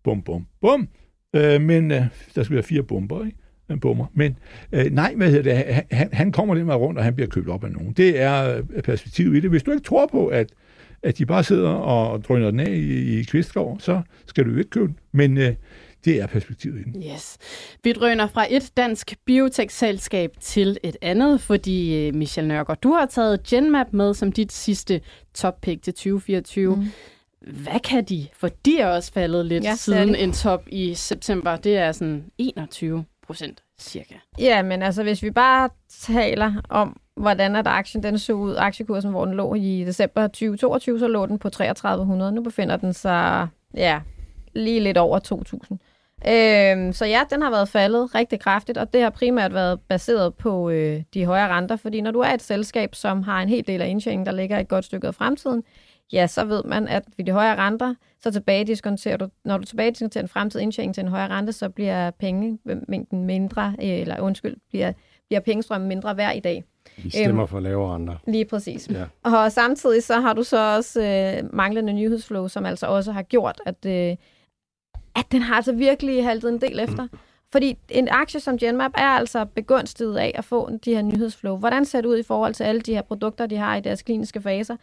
[0.05, 0.87] bum, bum, bum.
[1.35, 2.01] Øh, men øh,
[2.35, 3.37] der skal være fire bomber, ikke?
[3.69, 4.05] En bomber.
[4.13, 4.37] Men
[4.71, 5.83] øh, nej, hvad hedder det?
[5.91, 7.93] Han, han kommer lidt med rundt, og han bliver købt op af nogen.
[7.93, 9.49] Det er øh, perspektivet i det.
[9.49, 10.49] Hvis du ikke tror på, at,
[11.03, 14.69] at de bare sidder og drøner den af i, i Kvistgård, så skal du ikke
[14.69, 14.99] købe den.
[15.11, 15.53] Men øh,
[16.05, 17.03] det er perspektivet i den.
[17.13, 17.37] Yes.
[17.83, 23.05] Vi drøner fra et dansk biotech-selskab til et andet, fordi øh, Michel Nørgaard, du har
[23.05, 25.01] taget Genmap med som dit sidste
[25.33, 26.75] top-pick til 2024.
[26.75, 26.85] Mm.
[27.45, 28.27] Hvad kan de?
[28.33, 31.55] For de er også faldet lidt ja, siden en top i september.
[31.55, 34.15] Det er sådan 21 procent cirka.
[34.39, 39.11] Ja, men altså hvis vi bare taler om, hvordan at aktien den så ud, aktiekursen,
[39.11, 42.31] hvor den lå i december 2022, så lå den på 3300.
[42.31, 43.99] Nu befinder den sig ja,
[44.53, 45.79] lige lidt over 2000.
[46.27, 50.33] Øhm, så ja, den har været faldet rigtig kraftigt, og det har primært været baseret
[50.33, 53.67] på øh, de højere renter, fordi når du er et selskab, som har en hel
[53.67, 55.63] del af indtjeningen, der ligger et godt stykke af fremtiden,
[56.13, 58.75] ja, så ved man, at ved de højere renter, så tilbage
[59.19, 63.25] du, når du tilbage diskonterer en fremtidig indtjening til en højere rente, så bliver pengemængden
[63.25, 64.91] mindre, eller undskyld, bliver,
[65.27, 66.63] bliver pengestrømmen mindre værd i dag.
[66.97, 68.15] Vi stemmer øhm, for lavere renter.
[68.27, 68.89] Lige præcis.
[68.89, 69.05] Ja.
[69.23, 73.61] Og samtidig så har du så også øh, manglende nyhedsflow, som altså også har gjort,
[73.65, 74.15] at, øh,
[75.15, 77.03] at den har altså virkelig haltet en del efter.
[77.03, 77.17] Mm.
[77.51, 81.57] Fordi en aktie som Genmap er altså begunstiget af at få de her nyhedsflow.
[81.57, 84.01] Hvordan ser det ud i forhold til alle de her produkter, de har i deres
[84.01, 84.75] kliniske faser?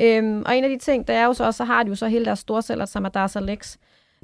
[0.00, 1.94] Øhm, og en af de ting, der er jo så også, så har de jo
[1.94, 3.76] så hele deres storceller, som er Darzalex,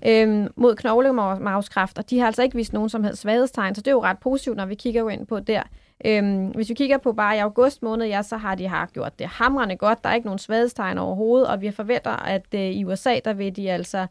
[0.06, 3.86] øhm, mod knoglemavskræft, og de har altså ikke vist nogen som helst svaghedstegn, så det
[3.88, 5.62] er jo ret positivt, når vi kigger ind på der.
[6.04, 9.18] Øhm, hvis vi kigger på bare i august måned, ja, så har de har gjort
[9.18, 10.04] det hamrende godt.
[10.04, 13.56] Der er ikke nogen svaghedstegn overhovedet, og vi forventer, at øh, i USA, der vil
[13.56, 14.06] de altså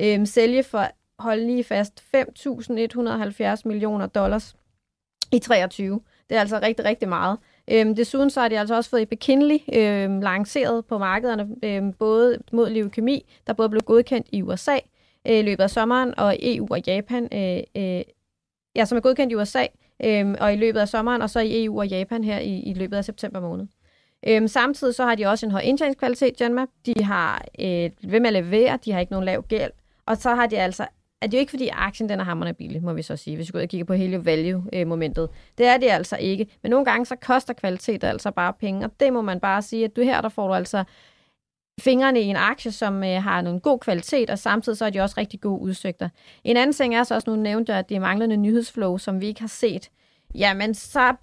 [0.00, 0.86] øhm, sælge for,
[1.18, 4.56] hold lige fast, 5.170 millioner dollars
[5.32, 6.00] i 23.
[6.28, 7.38] Det er altså rigtig, rigtig meget.
[7.72, 12.38] Øhm, desuden så har de altså også fået Bekinley øhm, lanceret på markederne, øhm, både
[12.52, 14.76] mod leukemi, der både blev godkendt i USA
[15.26, 18.02] øh, i løbet af sommeren, og EU og Japan, øh, øh,
[18.76, 19.66] ja, som er godkendt i USA,
[20.04, 22.74] øh, og i løbet af sommeren, og så i EU og Japan her i, i
[22.74, 23.66] løbet af september måned.
[24.28, 26.68] Øhm, samtidig så har de også en høj indtjeningskvalitet, Genmap.
[26.86, 29.72] De har øh, ved med at levere, de har ikke nogen lav gæld,
[30.06, 30.86] og så har de altså
[31.22, 33.48] er det jo ikke, fordi aktien den er hammerende billig, må vi så sige, hvis
[33.48, 35.28] vi går ud og kigger på hele value-momentet.
[35.58, 36.46] Det er det altså ikke.
[36.62, 39.84] Men nogle gange så koster kvalitet altså bare penge, og det må man bare sige,
[39.84, 40.84] at du her, der får du altså
[41.80, 45.00] fingrene i en aktie, som øh, har nogle god kvalitet, og samtidig så er de
[45.00, 46.08] også rigtig gode udsigter.
[46.44, 49.20] En anden ting er så også, nu nævnte jeg, at det er manglende nyhedsflow, som
[49.20, 49.90] vi ikke har set.
[50.34, 51.14] Jamen, så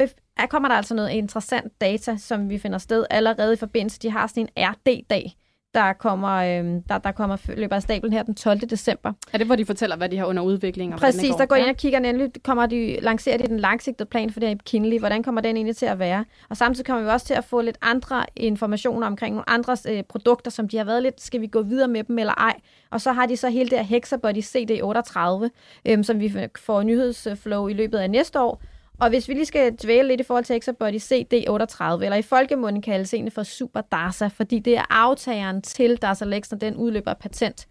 [0.50, 4.00] kommer der altså noget interessant data, som vi finder sted allerede i forbindelse.
[4.00, 5.36] De har sådan en RD-dag,
[5.78, 8.60] der kommer, øh, der, der kommer løber af stablen her den 12.
[8.60, 9.14] december.
[9.34, 10.94] Er det, hvor de fortæller, hvad de har under udvikling?
[10.94, 11.38] Og Præcis, går?
[11.38, 14.50] der går ind og kigger nemlig, kommer de, lancerer de den langsigtede plan for det
[14.50, 16.26] her i Kinley, hvordan kommer den egentlig til at være?
[16.50, 20.04] Og samtidig kommer vi også til at få lidt andre informationer omkring nogle andre øh,
[20.04, 22.54] produkter, som de har været lidt, skal vi gå videre med dem eller ej?
[22.92, 25.50] Og så har de så hele det her Hexabody CD38,
[25.86, 28.62] øh, som vi får nyhedsflow i løbet af næste år,
[29.00, 32.82] og hvis vi lige skal dvæle lidt i forhold til Hexabody CD38, eller i folkemunden
[32.82, 37.14] kaldes en for Super DASA, fordi det er aftageren til DASA Lex, når den udløber
[37.14, 37.68] patent,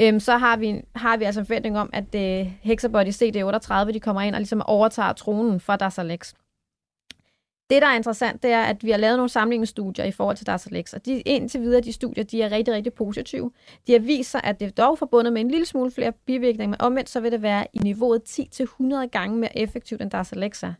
[0.00, 4.00] øhm, så har vi, har vi altså en forventning om, at øh, Hexabody CD38 de
[4.00, 6.32] kommer ind og ligesom overtager tronen for DASA Lex.
[7.70, 10.46] Det, der er interessant, det er, at vi har lavet nogle sammenligningsstudier i forhold til
[10.46, 13.50] Darzalex, og de, indtil videre, de studier, de er rigtig, rigtig positive.
[13.86, 16.70] De har vist sig, at det er dog forbundet med en lille smule flere bivirkninger,
[16.70, 20.72] men omvendt så vil det være i niveauet 10-100 gange mere effektivt, end Darzalex er.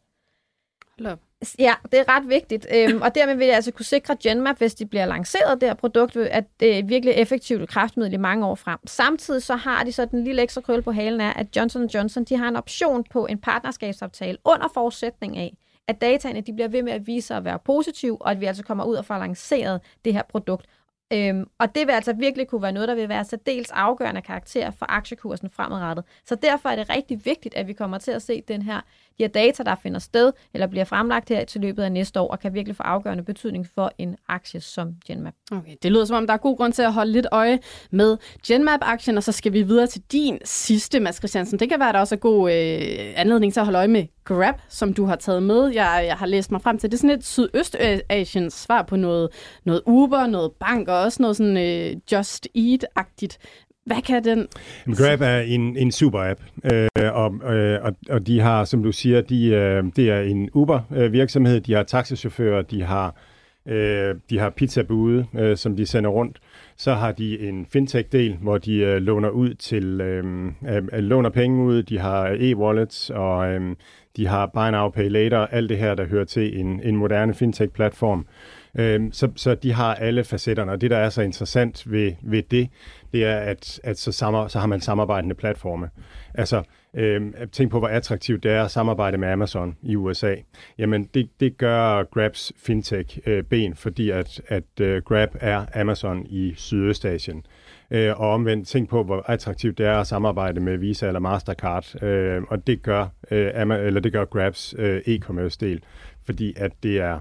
[1.59, 2.67] Ja, det er ret vigtigt.
[2.75, 5.75] Øhm, og dermed vil jeg altså kunne sikre Genmap, hvis de bliver lanceret, det her
[5.75, 8.79] produkt, at det er virkelig effektivt kraftmiddel i mange år frem.
[8.87, 12.25] Samtidig så har de så den lille ekstra krølle på halen af, at Johnson Johnson
[12.25, 15.57] de har en option på en partnerskabsaftale under forudsætning af,
[15.89, 18.47] at dataene de bliver ved med at vise sig at være positive, og at vi
[18.47, 20.67] altså kommer ud og får lanceret det her produkt.
[21.13, 24.71] Øhm, og det vil altså virkelig kunne være noget, der vil være særdeles afgørende karakter
[24.71, 26.05] for aktiekursen fremadrettet.
[26.25, 28.81] Så derfor er det rigtig vigtigt, at vi kommer til at se den her,
[29.19, 32.29] de her data, der finder sted, eller bliver fremlagt her til løbet af næste år,
[32.29, 35.35] og kan virkelig få afgørende betydning for en aktie som Genmap.
[35.53, 37.59] Okay, det lyder som om, der er god grund til at holde lidt øje
[37.91, 41.59] med Genmap-aktien, og så skal vi videre til din sidste, Mads Christiansen.
[41.59, 44.07] Det kan være, at der også er god øh, anledning til at holde øje med
[44.25, 45.67] Grab, som du har taget med.
[45.67, 49.29] Jeg, jeg har læst mig frem til, det er sådan et Sydøstasiens svar på noget,
[49.65, 53.37] noget Uber, noget bank og også noget sådan øh, Just Eat-agtigt.
[53.85, 54.47] Hvad kan den?
[54.97, 56.41] Grab er en, en super app,
[56.73, 60.51] øh, og, øh, og, og de har, som du siger, de, øh, det er en
[60.53, 63.15] Uber-virksomhed, øh, de har taxichauffører, de har,
[63.69, 66.41] øh, de har pizzabude, øh, som de sender rundt.
[66.77, 70.25] Så har de en fintech-del, hvor de øh, låner ud til øh,
[70.69, 73.77] øh, låner penge ud, de har e-wallets, og øh,
[74.17, 77.35] de har buy now, pay later, alt det her, der hører til en, en moderne
[77.35, 78.27] fintech-platform.
[78.79, 82.43] Øhm, så, så de har alle facetterne, og det, der er så interessant ved, ved
[82.43, 82.69] det,
[83.15, 85.91] det er, at, at så, samar- så har man samarbejdende platforme.
[86.35, 86.63] Altså,
[86.95, 90.35] øh, tænk på, hvor attraktivt det er at samarbejde med Amazon i USA.
[90.79, 96.55] Jamen, det, det gør Grabs fintech-ben, øh, fordi at, at øh, Grab er Amazon i
[96.57, 97.47] Sydøstasien.
[97.91, 102.03] Øh, og omvendt, tænk på, hvor attraktivt det er at samarbejde med Visa eller Mastercard,
[102.03, 105.79] øh, og det gør, øh, eller det gør Grabs øh, e-commerce-del,
[106.27, 107.21] fordi at det er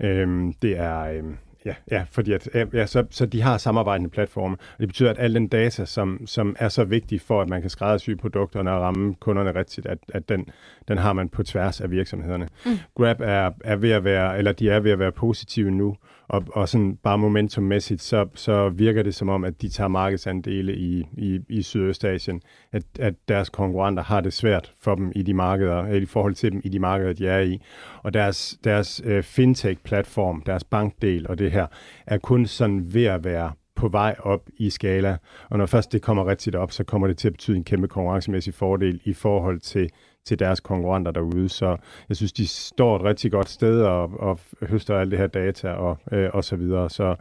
[0.00, 1.00] øh, det er...
[1.00, 1.24] øh,
[1.66, 5.18] Ja, ja, fordi at, ja, så, så de har samarbejdende platforme, og det betyder, at
[5.18, 8.80] al den data, som, som er så vigtig for, at man kan skræddersy produkterne og
[8.82, 10.48] ramme kunderne rigtigt, at, at den,
[10.88, 12.48] den har man på tværs af virksomhederne.
[12.66, 12.72] Mm.
[12.94, 15.96] Grab er, er ved at være, eller de er ved at være positive nu,
[16.28, 20.76] og, og sådan bare momentummæssigt, så, så virker det som om, at de tager markedsandele
[20.76, 22.42] i, i, i Sydøstasien,
[22.72, 26.34] at, at deres konkurrenter har det svært for dem i de markeder, eller i forhold
[26.34, 27.62] til dem i de markeder, de er i.
[28.06, 31.66] Og deres, deres uh, fintech-platform, deres bankdel og det her,
[32.06, 35.16] er kun sådan ved at være på vej op i skala.
[35.50, 37.88] Og når først det kommer rigtigt op, så kommer det til at betyde en kæmpe
[37.88, 39.90] konkurrencemæssig fordel i forhold til
[40.26, 41.48] til deres konkurrenter derude.
[41.48, 41.76] Så
[42.08, 45.68] jeg synes, de står et rigtig godt sted og, og høster alt det her data
[45.68, 46.90] og, øh, og så videre.
[46.90, 47.16] Så,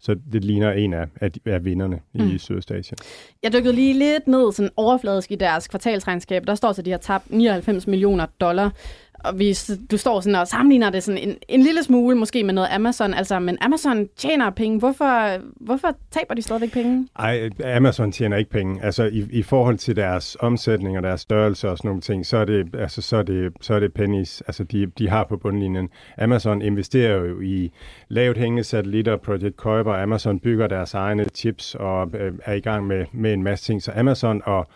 [0.00, 2.28] så det ligner en af, af, af vinderne mm.
[2.28, 2.98] i Sydøstasien.
[3.42, 6.46] Jeg dykkede lige lidt ned sådan overfladisk i deres kvartalsregnskab.
[6.46, 8.72] Der står så, at de har tabt 99 millioner dollar
[9.24, 9.58] og vi,
[9.90, 13.14] du står sådan og sammenligner det sådan en, en lille smule måske med noget Amazon,
[13.14, 14.78] altså, men Amazon tjener penge.
[14.78, 17.08] Hvorfor, hvorfor taber de stadigvæk penge?
[17.18, 18.84] Ej, Amazon tjener ikke penge.
[18.84, 22.36] Altså, i, i forhold til deres omsætning og deres størrelse og sådan nogle ting, så
[22.36, 25.36] er det, altså, så er det, så er det pennies, altså, de, de har på
[25.36, 25.88] bundlinjen.
[26.18, 27.72] Amazon investerer jo i
[28.08, 30.02] lavt hængende satellitter, Project Kuiper.
[30.02, 33.82] Amazon bygger deres egne chips og øh, er i gang med, med en masse ting.
[33.82, 34.68] Så Amazon og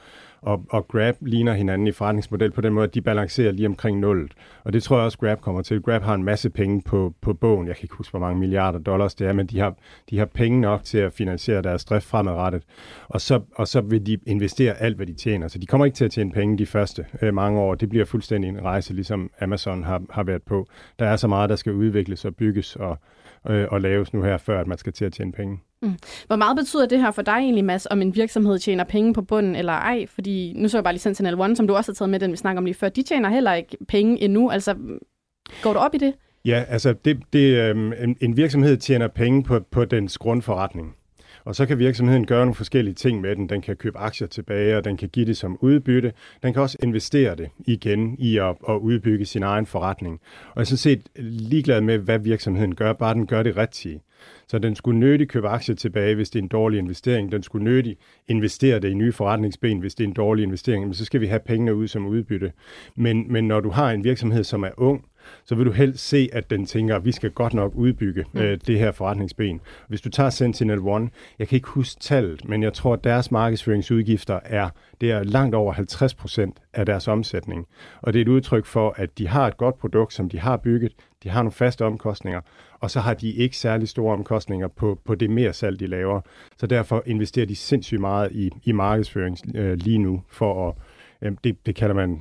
[0.45, 3.99] og, og Grab ligner hinanden i forretningsmodel på den måde, at de balancerer lige omkring
[3.99, 4.33] nullet.
[4.65, 5.83] Og det tror jeg også, Grab kommer til.
[5.83, 7.67] Grab har en masse penge på, på bogen.
[7.69, 9.75] Jeg kan ikke huske, hvor mange milliarder dollars det er, men de har,
[10.11, 12.63] de har penge nok til at finansiere deres drift fremadrettet.
[13.09, 15.49] Og så, og så vil de investere alt, hvad de tjener.
[15.49, 17.75] Så de kommer ikke til at tjene penge de første øh, mange år.
[17.75, 20.67] Det bliver fuldstændig en rejse, ligesom Amazon har, har været på.
[20.99, 22.99] Der er så meget, der skal udvikles og bygges og,
[23.49, 25.59] øh, og laves nu her, før at man skal til at tjene penge.
[25.85, 25.97] Mm.
[26.27, 29.23] Hvor meget betyder det her for dig egentlig, Mads, om en virksomhed tjener penge på
[29.23, 30.07] bunden eller ej?
[30.07, 32.33] Fordi nu så jeg bare lige Sentinel One, som du også har taget med, den
[32.33, 32.89] vi snakker om lige før.
[32.89, 34.51] De tjener heller ikke penge endnu.
[34.51, 34.75] Altså,
[35.63, 36.15] går du op i det?
[36.45, 40.95] Ja, altså det, det, øh, en, en virksomhed tjener penge på, på dens grundforretning.
[41.45, 43.49] Og så kan virksomheden gøre nogle forskellige ting med den.
[43.49, 46.13] Den kan købe aktier tilbage, og den kan give det som udbytte.
[46.43, 50.21] Den kan også investere det igen i at, at udbygge sin egen forretning.
[50.47, 54.01] Og jeg er sådan set ligeglad med, hvad virksomheden gør, bare den gør det rigtige.
[54.49, 57.33] Så den skulle nødig købe aktier tilbage, hvis det er en dårlig investering.
[57.33, 57.97] Den skulle nødig
[58.29, 60.85] investere det i nye forretningsben, hvis det er en dårlig investering.
[60.85, 62.53] Men så skal vi have pengene ud som udbytte.
[62.97, 65.05] Men, men når du har en virksomhed, som er ung,
[65.45, 68.41] så vil du helst se, at den tænker, at vi skal godt nok udbygge mm.
[68.41, 69.61] øh, det her forretningsben.
[69.89, 73.31] Hvis du tager Sentinel One, jeg kan ikke huske tallet, men jeg tror, at deres
[73.31, 74.69] markedsføringsudgifter er,
[75.01, 77.67] det er langt over 50 procent af deres omsætning.
[78.03, 80.57] Og det er et udtryk for, at de har et godt produkt, som de har
[80.57, 80.93] bygget,
[81.23, 82.41] de har nogle faste omkostninger,
[82.85, 86.21] og så har de ikke særlig store omkostninger på, på det mere salg, de laver.
[86.57, 90.75] Så derfor investerer de sindssygt meget i, i markedsføring øh, lige nu for at
[91.45, 92.21] det, det kalder man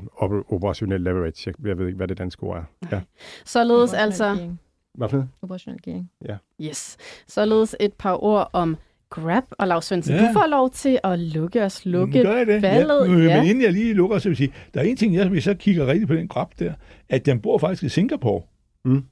[0.50, 1.44] operationel leverage.
[1.46, 2.88] Jeg, jeg ved ikke, hvad det danske ord er.
[2.92, 3.02] Ja.
[3.46, 4.38] Således altså...
[4.94, 6.12] Hvad for Operationel gearing.
[6.26, 6.38] Ja.
[6.62, 6.98] Yes.
[7.28, 8.78] Således et par ord om
[9.10, 9.44] Grab.
[9.52, 10.28] Og Lars Svendsen, ja.
[10.28, 12.62] du får lov til at lukke os, lukke gør jeg det?
[12.62, 13.06] ballet.
[13.06, 13.12] Ja.
[13.12, 13.38] Men, ja.
[13.38, 15.48] men inden jeg lige lukker, så vil jeg sige, der er en ting, jeg, hvis
[15.48, 16.74] jeg kigger rigtig på den Grab der,
[17.10, 18.42] at den bor faktisk i Singapore.
[18.86, 19.04] Mm.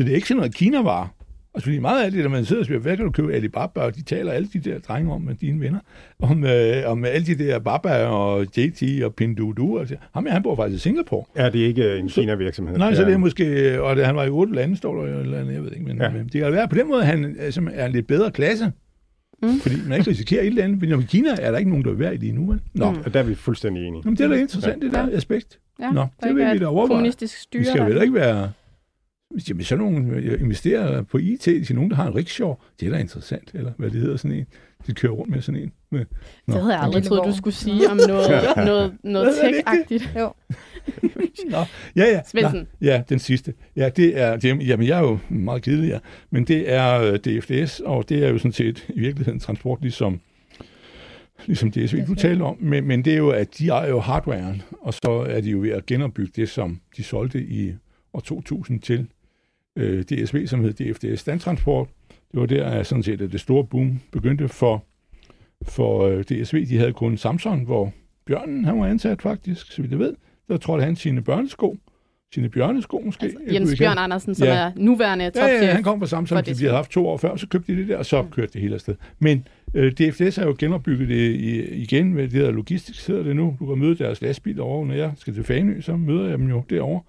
[0.00, 1.08] Så det er ikke sådan noget Kina-varer.
[1.54, 3.80] Altså, fordi meget af det, der man sidder og siger, hvad kan du købe Alibaba,
[3.80, 5.78] og de taler alle de der drenge om med dine venner,
[6.18, 9.78] om, øh, om alle de der Baba og JT og Pinduoduo.
[9.78, 11.24] Altså, ham han bor faktisk i Singapore.
[11.36, 12.78] Ja, det er ikke en Kina-virksomhed.
[12.78, 15.38] Nej, så det er måske, og det, han var i otte lande, står der eller
[15.38, 16.10] andet, jeg ved ikke, men, ja.
[16.10, 18.72] men det kan være på den måde, han altså, er en lidt bedre klasse.
[19.42, 19.60] Mm.
[19.60, 20.80] Fordi man ikke risikerer et eller andet.
[20.80, 22.46] Men i Kina er der ikke nogen, der vil være i det endnu.
[22.46, 22.60] Vel?
[22.74, 22.90] Nå.
[22.90, 22.98] Mm.
[23.04, 24.02] Og der er vi fuldstændig enige.
[24.04, 24.86] Jamen, det er da interessant, ja.
[24.86, 25.58] det der aspekt.
[25.80, 26.88] Ja, Nå, det vil vi da overveje.
[26.88, 27.60] Kommunistisk styre.
[27.60, 28.50] Vi skal vel ikke være
[29.48, 32.98] Jamen, sådan nogle investerer på IT til nogen, der har en rickshaw, det er da
[32.98, 34.46] interessant, eller hvad det hedder sådan en.
[34.86, 35.72] De kører rundt med sådan en.
[35.90, 36.04] Med,
[36.46, 40.18] det havde jeg aldrig troet, du skulle sige om noget, noget, noget tech-agtigt.
[40.20, 40.32] Jo.
[41.50, 41.58] Nå,
[41.96, 42.50] ja, ja.
[42.52, 43.54] Nå, ja, den sidste.
[43.76, 45.98] Ja, det er, det, jamen, jeg er jo meget kedelig, ja.
[46.30, 50.20] Men det er øh, DFDS, og det er jo sådan set i virkeligheden transport, ligesom
[51.46, 54.62] ligesom DSV, du taler om, men, men det er jo, at de ejer jo hardwaren,
[54.80, 57.72] og så er de jo ved at genopbygge det, som de solgte i
[58.12, 59.06] år 2000 til
[59.76, 61.88] øh, DSV, som hed DFDS Standtransport.
[62.32, 64.84] Det var der, sådan set, at det store boom begyndte for,
[65.62, 66.66] for øh, DSV.
[66.66, 67.92] De havde kun Samsung, hvor
[68.26, 70.14] Bjørnen han var ansat faktisk, så vidt jeg ved.
[70.48, 71.76] Der trådte han sine børnesko,
[72.34, 73.24] sine bjørnesko måske.
[73.24, 74.54] Altså, Jens Bjørn Andersen, som ja.
[74.54, 75.62] er nuværende topchef.
[75.62, 77.80] Ja, ja, han kom fra Samsung, de havde haft to år før, så købte de
[77.80, 78.94] det der, og så kørte det hele afsted.
[79.18, 81.36] Men øh, DFDS har jo genopbygget det
[81.72, 83.56] igen med det der logistisk, hedder det nu.
[83.60, 86.48] Du kan møde deres lastbil over, når jeg skal til Fanø, så møder jeg dem
[86.48, 87.00] jo derovre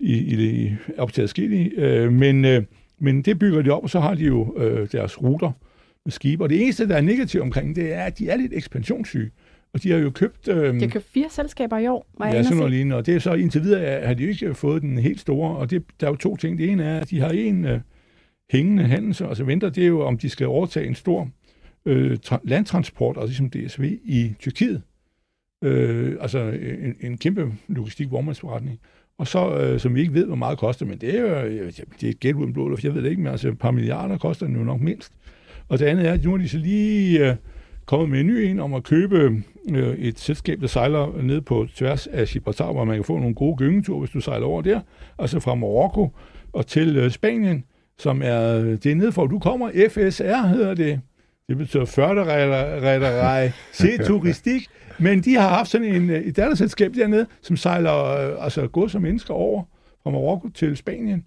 [0.00, 2.62] i, i det optaget skille øh, men, øh,
[2.98, 5.52] men det bygger de op, og så har de jo øh, deres ruter
[6.04, 6.44] med skibe.
[6.44, 9.30] Og det eneste, der er negativt omkring det, er, at de er lidt ekspansionssyge.
[9.74, 10.48] Og de har jo købt...
[10.48, 12.96] Øh, de har købt fire selskaber i år, var Ja, sådan noget lignende.
[12.96, 15.56] Og det er så indtil videre, har de jo ikke fået den helt store.
[15.56, 16.58] Og det, der er jo to ting.
[16.58, 17.80] Det ene er, at de har en øh,
[18.50, 21.28] hængende handel, og så venter det jo, om de skal overtage en stor
[21.86, 24.82] øh, landtransport, altså ligesom DSV, i Tyrkiet.
[25.64, 26.40] Øh, altså
[26.80, 28.78] en, en kæmpe logistik vormandsforretning.
[29.18, 31.66] Og så, øh, som vi ikke ved, hvor meget det koster, men det er jo
[32.00, 33.70] det er et gæt uden blå luft, jeg ved det ikke, men altså et par
[33.70, 35.12] milliarder koster den jo nok mindst.
[35.68, 37.36] Og det andet er, at nu er de så lige øh,
[37.86, 41.66] kommet med en ny en om at købe øh, et selskab, der sejler ned på
[41.74, 44.80] tværs af Gibraltar, hvor man kan få nogle gode gyngeture, hvis du sejler over der,
[45.18, 46.10] altså fra Marokko
[46.52, 47.64] og til øh, Spanien,
[47.98, 51.00] som er, det er nede for, du kommer, FSR hedder det,
[51.48, 54.68] det betyder Förderreederei Se Touristik.
[54.98, 58.88] Men de har haft sådan en, øh, et datterselskab dernede, som sejler øh, altså gå
[58.88, 59.62] som mennesker over
[60.02, 61.24] fra Marokko til Spanien.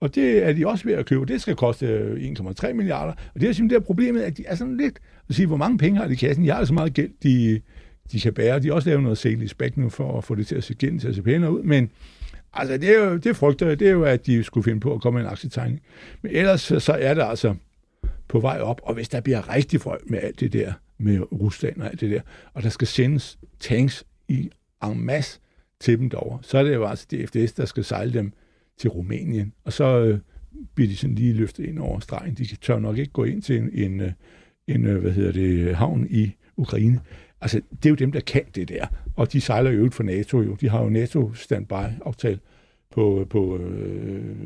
[0.00, 1.26] Og det er de også ved at købe.
[1.26, 3.12] Det skal koste øh, 1,3 milliarder.
[3.34, 4.98] Og det er simpelthen det problemet, at de er sådan lidt...
[5.28, 6.44] At sige, hvor mange penge har de i kassen?
[6.44, 7.60] Jeg har så meget gæld, de,
[8.12, 8.60] de kan bære.
[8.60, 10.64] De har også lavet noget sale i spæk nu, for at få det til at
[10.64, 11.62] se gæld til at se pænere ud.
[11.62, 11.90] Men
[12.52, 15.00] altså, det, er jo, det frygter det er jo, at de skulle finde på at
[15.00, 15.80] komme med en aktietegning.
[16.22, 17.54] Men ellers så er det altså
[18.28, 18.80] på vej op.
[18.84, 22.10] Og hvis der bliver rigtig frø med alt det der, med Rusland og alt det
[22.10, 22.20] der,
[22.54, 24.50] og der skal sendes tanks i
[24.84, 25.40] en masse
[25.80, 28.32] til dem derovre, så er det jo altså DFDS, der skal sejle dem
[28.76, 30.18] til Rumænien, og så øh,
[30.74, 32.34] bliver de sådan lige løftet ind over stregen.
[32.34, 34.12] De tør nok ikke gå ind til en, en, øh,
[34.66, 37.00] en øh, hvad hedder det, havn i Ukraine.
[37.40, 38.86] Altså, det er jo dem, der kan det der.
[39.16, 40.54] Og de sejler jo ud for NATO jo.
[40.54, 42.38] De har jo NATO standby-aftale
[42.90, 44.36] på, på øh,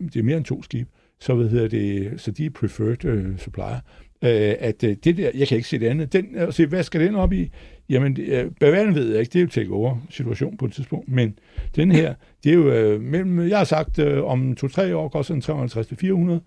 [0.00, 0.90] det er mere end to skibe.
[1.20, 3.80] Så, hvad hedder det, så de er preferred øh, supplier
[4.24, 7.00] øh, at øh, det der, jeg kan ikke se det andet, den, altså, hvad skal
[7.00, 7.50] den op i?
[7.88, 11.08] Jamen, øh, Bavarian ved jeg ikke, det er jo take over situation på et tidspunkt,
[11.08, 11.38] men
[11.76, 12.14] den her,
[12.44, 16.40] det er jo øh, mellem, jeg har sagt, øh, om to-tre år koster den 350-400,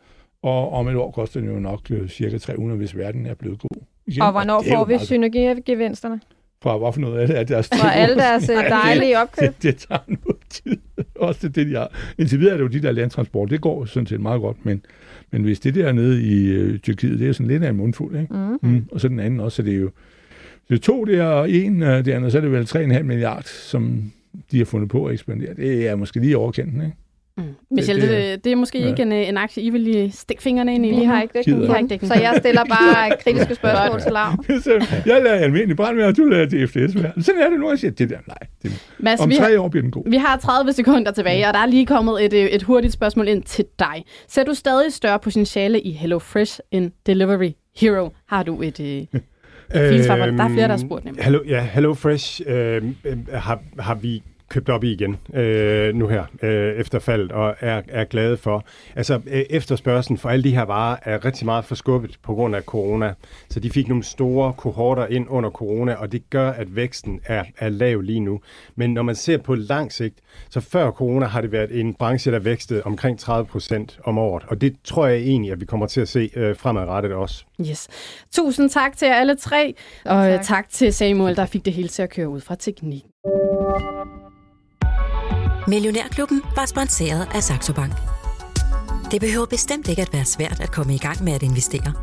[0.44, 3.60] og om et år koster den jo nok øh, cirka 300, hvis verden er blevet
[3.60, 3.84] god.
[4.08, 4.22] Igen.
[4.22, 6.20] Og hvornår og får vi synergigevinsterne?
[6.64, 7.40] Fra hvad for noget af det?
[7.40, 9.48] Er deres Fra alle deres øh, dejlige opkøb?
[9.48, 10.78] Det, det tager noget tid.
[11.16, 11.92] Også det, det, de har.
[12.20, 13.50] Indtil videre er det jo de der landtransport.
[13.50, 14.86] Det går sådan set meget godt, men,
[15.34, 18.20] men hvis det der nede i øh, Tyrkiet, det er sådan lidt af en mundfuld,
[18.20, 18.34] ikke?
[18.34, 18.70] Mm.
[18.70, 18.86] Mm.
[18.92, 19.90] Og så den anden også, så det er jo
[20.70, 23.44] det er to der, og en øh, det andet, så er det vel 3,5 milliard,
[23.44, 24.12] som
[24.52, 25.54] de har fundet på at ekspandere.
[25.54, 26.96] Det er måske lige overkendt, ikke?
[27.38, 27.44] Mm.
[27.72, 28.84] Michelle, det, det- det, er måske ja.
[28.84, 28.90] ja.
[28.90, 30.90] ikke en, øh, en aktie, I vil lige stikke fingrene ind i.
[31.00, 34.26] Vi har ikke dækning på ikke dækning så jeg stiller bare kritiske spørgsmål til Lav.
[35.14, 37.12] Jeg lader almindelig brandvær, og du lader det FDS være.
[37.22, 38.38] Sådan er det nu, jeg siger, det der, nej.
[38.64, 40.04] Det, Mads, om vi, har, tre år bliver den god.
[40.10, 43.28] vi har 30 sekunder tilbage, og der er lige kommet et, øh, et hurtigt spørgsmål
[43.28, 44.04] ind til dig.
[44.28, 48.10] Ser du stadig større potentiale i HelloFresh end Delivery Hero?
[48.30, 48.80] Har du et...
[48.80, 49.22] Øh,
[49.90, 50.16] Fint svar.
[50.16, 51.24] Der er flere, der har spurgt nemlig.
[51.24, 54.24] Hello, ja, Hello Fresh øh, øh, har, har vi
[54.54, 58.66] købt op i igen øh, nu her øh, efter faldet og er, er glade for.
[58.96, 62.62] Altså øh, efterspørgselen for alle de her varer er rigtig meget forskubbet på grund af
[62.62, 63.14] corona.
[63.50, 67.44] Så de fik nogle store kohorter ind under corona, og det gør, at væksten er,
[67.58, 68.40] er lav lige nu.
[68.76, 70.16] Men når man ser på lang sigt,
[70.50, 74.44] så før corona har det været en branche, der vækstede omkring 30 procent om året.
[74.48, 77.46] Og det tror jeg egentlig, at vi kommer til at se øh, fremadrettet også.
[77.62, 77.88] yes.
[78.32, 79.74] Tusind tak til jer alle tre,
[80.06, 80.44] og tak.
[80.44, 80.70] Tak.
[80.70, 83.04] til Samuel, der fik det hele til at køre ud fra teknik.
[85.68, 87.94] Millionærklubben var sponsoreret af Saxo Bank.
[89.12, 91.94] Det behøver bestemt ikke at være svært at komme i gang med at investere.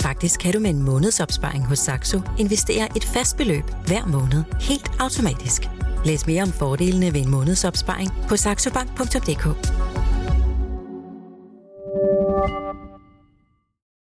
[0.00, 4.90] Faktisk kan du med en månedsopsparing hos Saxo investere et fast beløb hver måned helt
[5.00, 5.62] automatisk.
[6.04, 9.46] Læs mere om fordelene ved en månedsopsparing på saxobank.dk.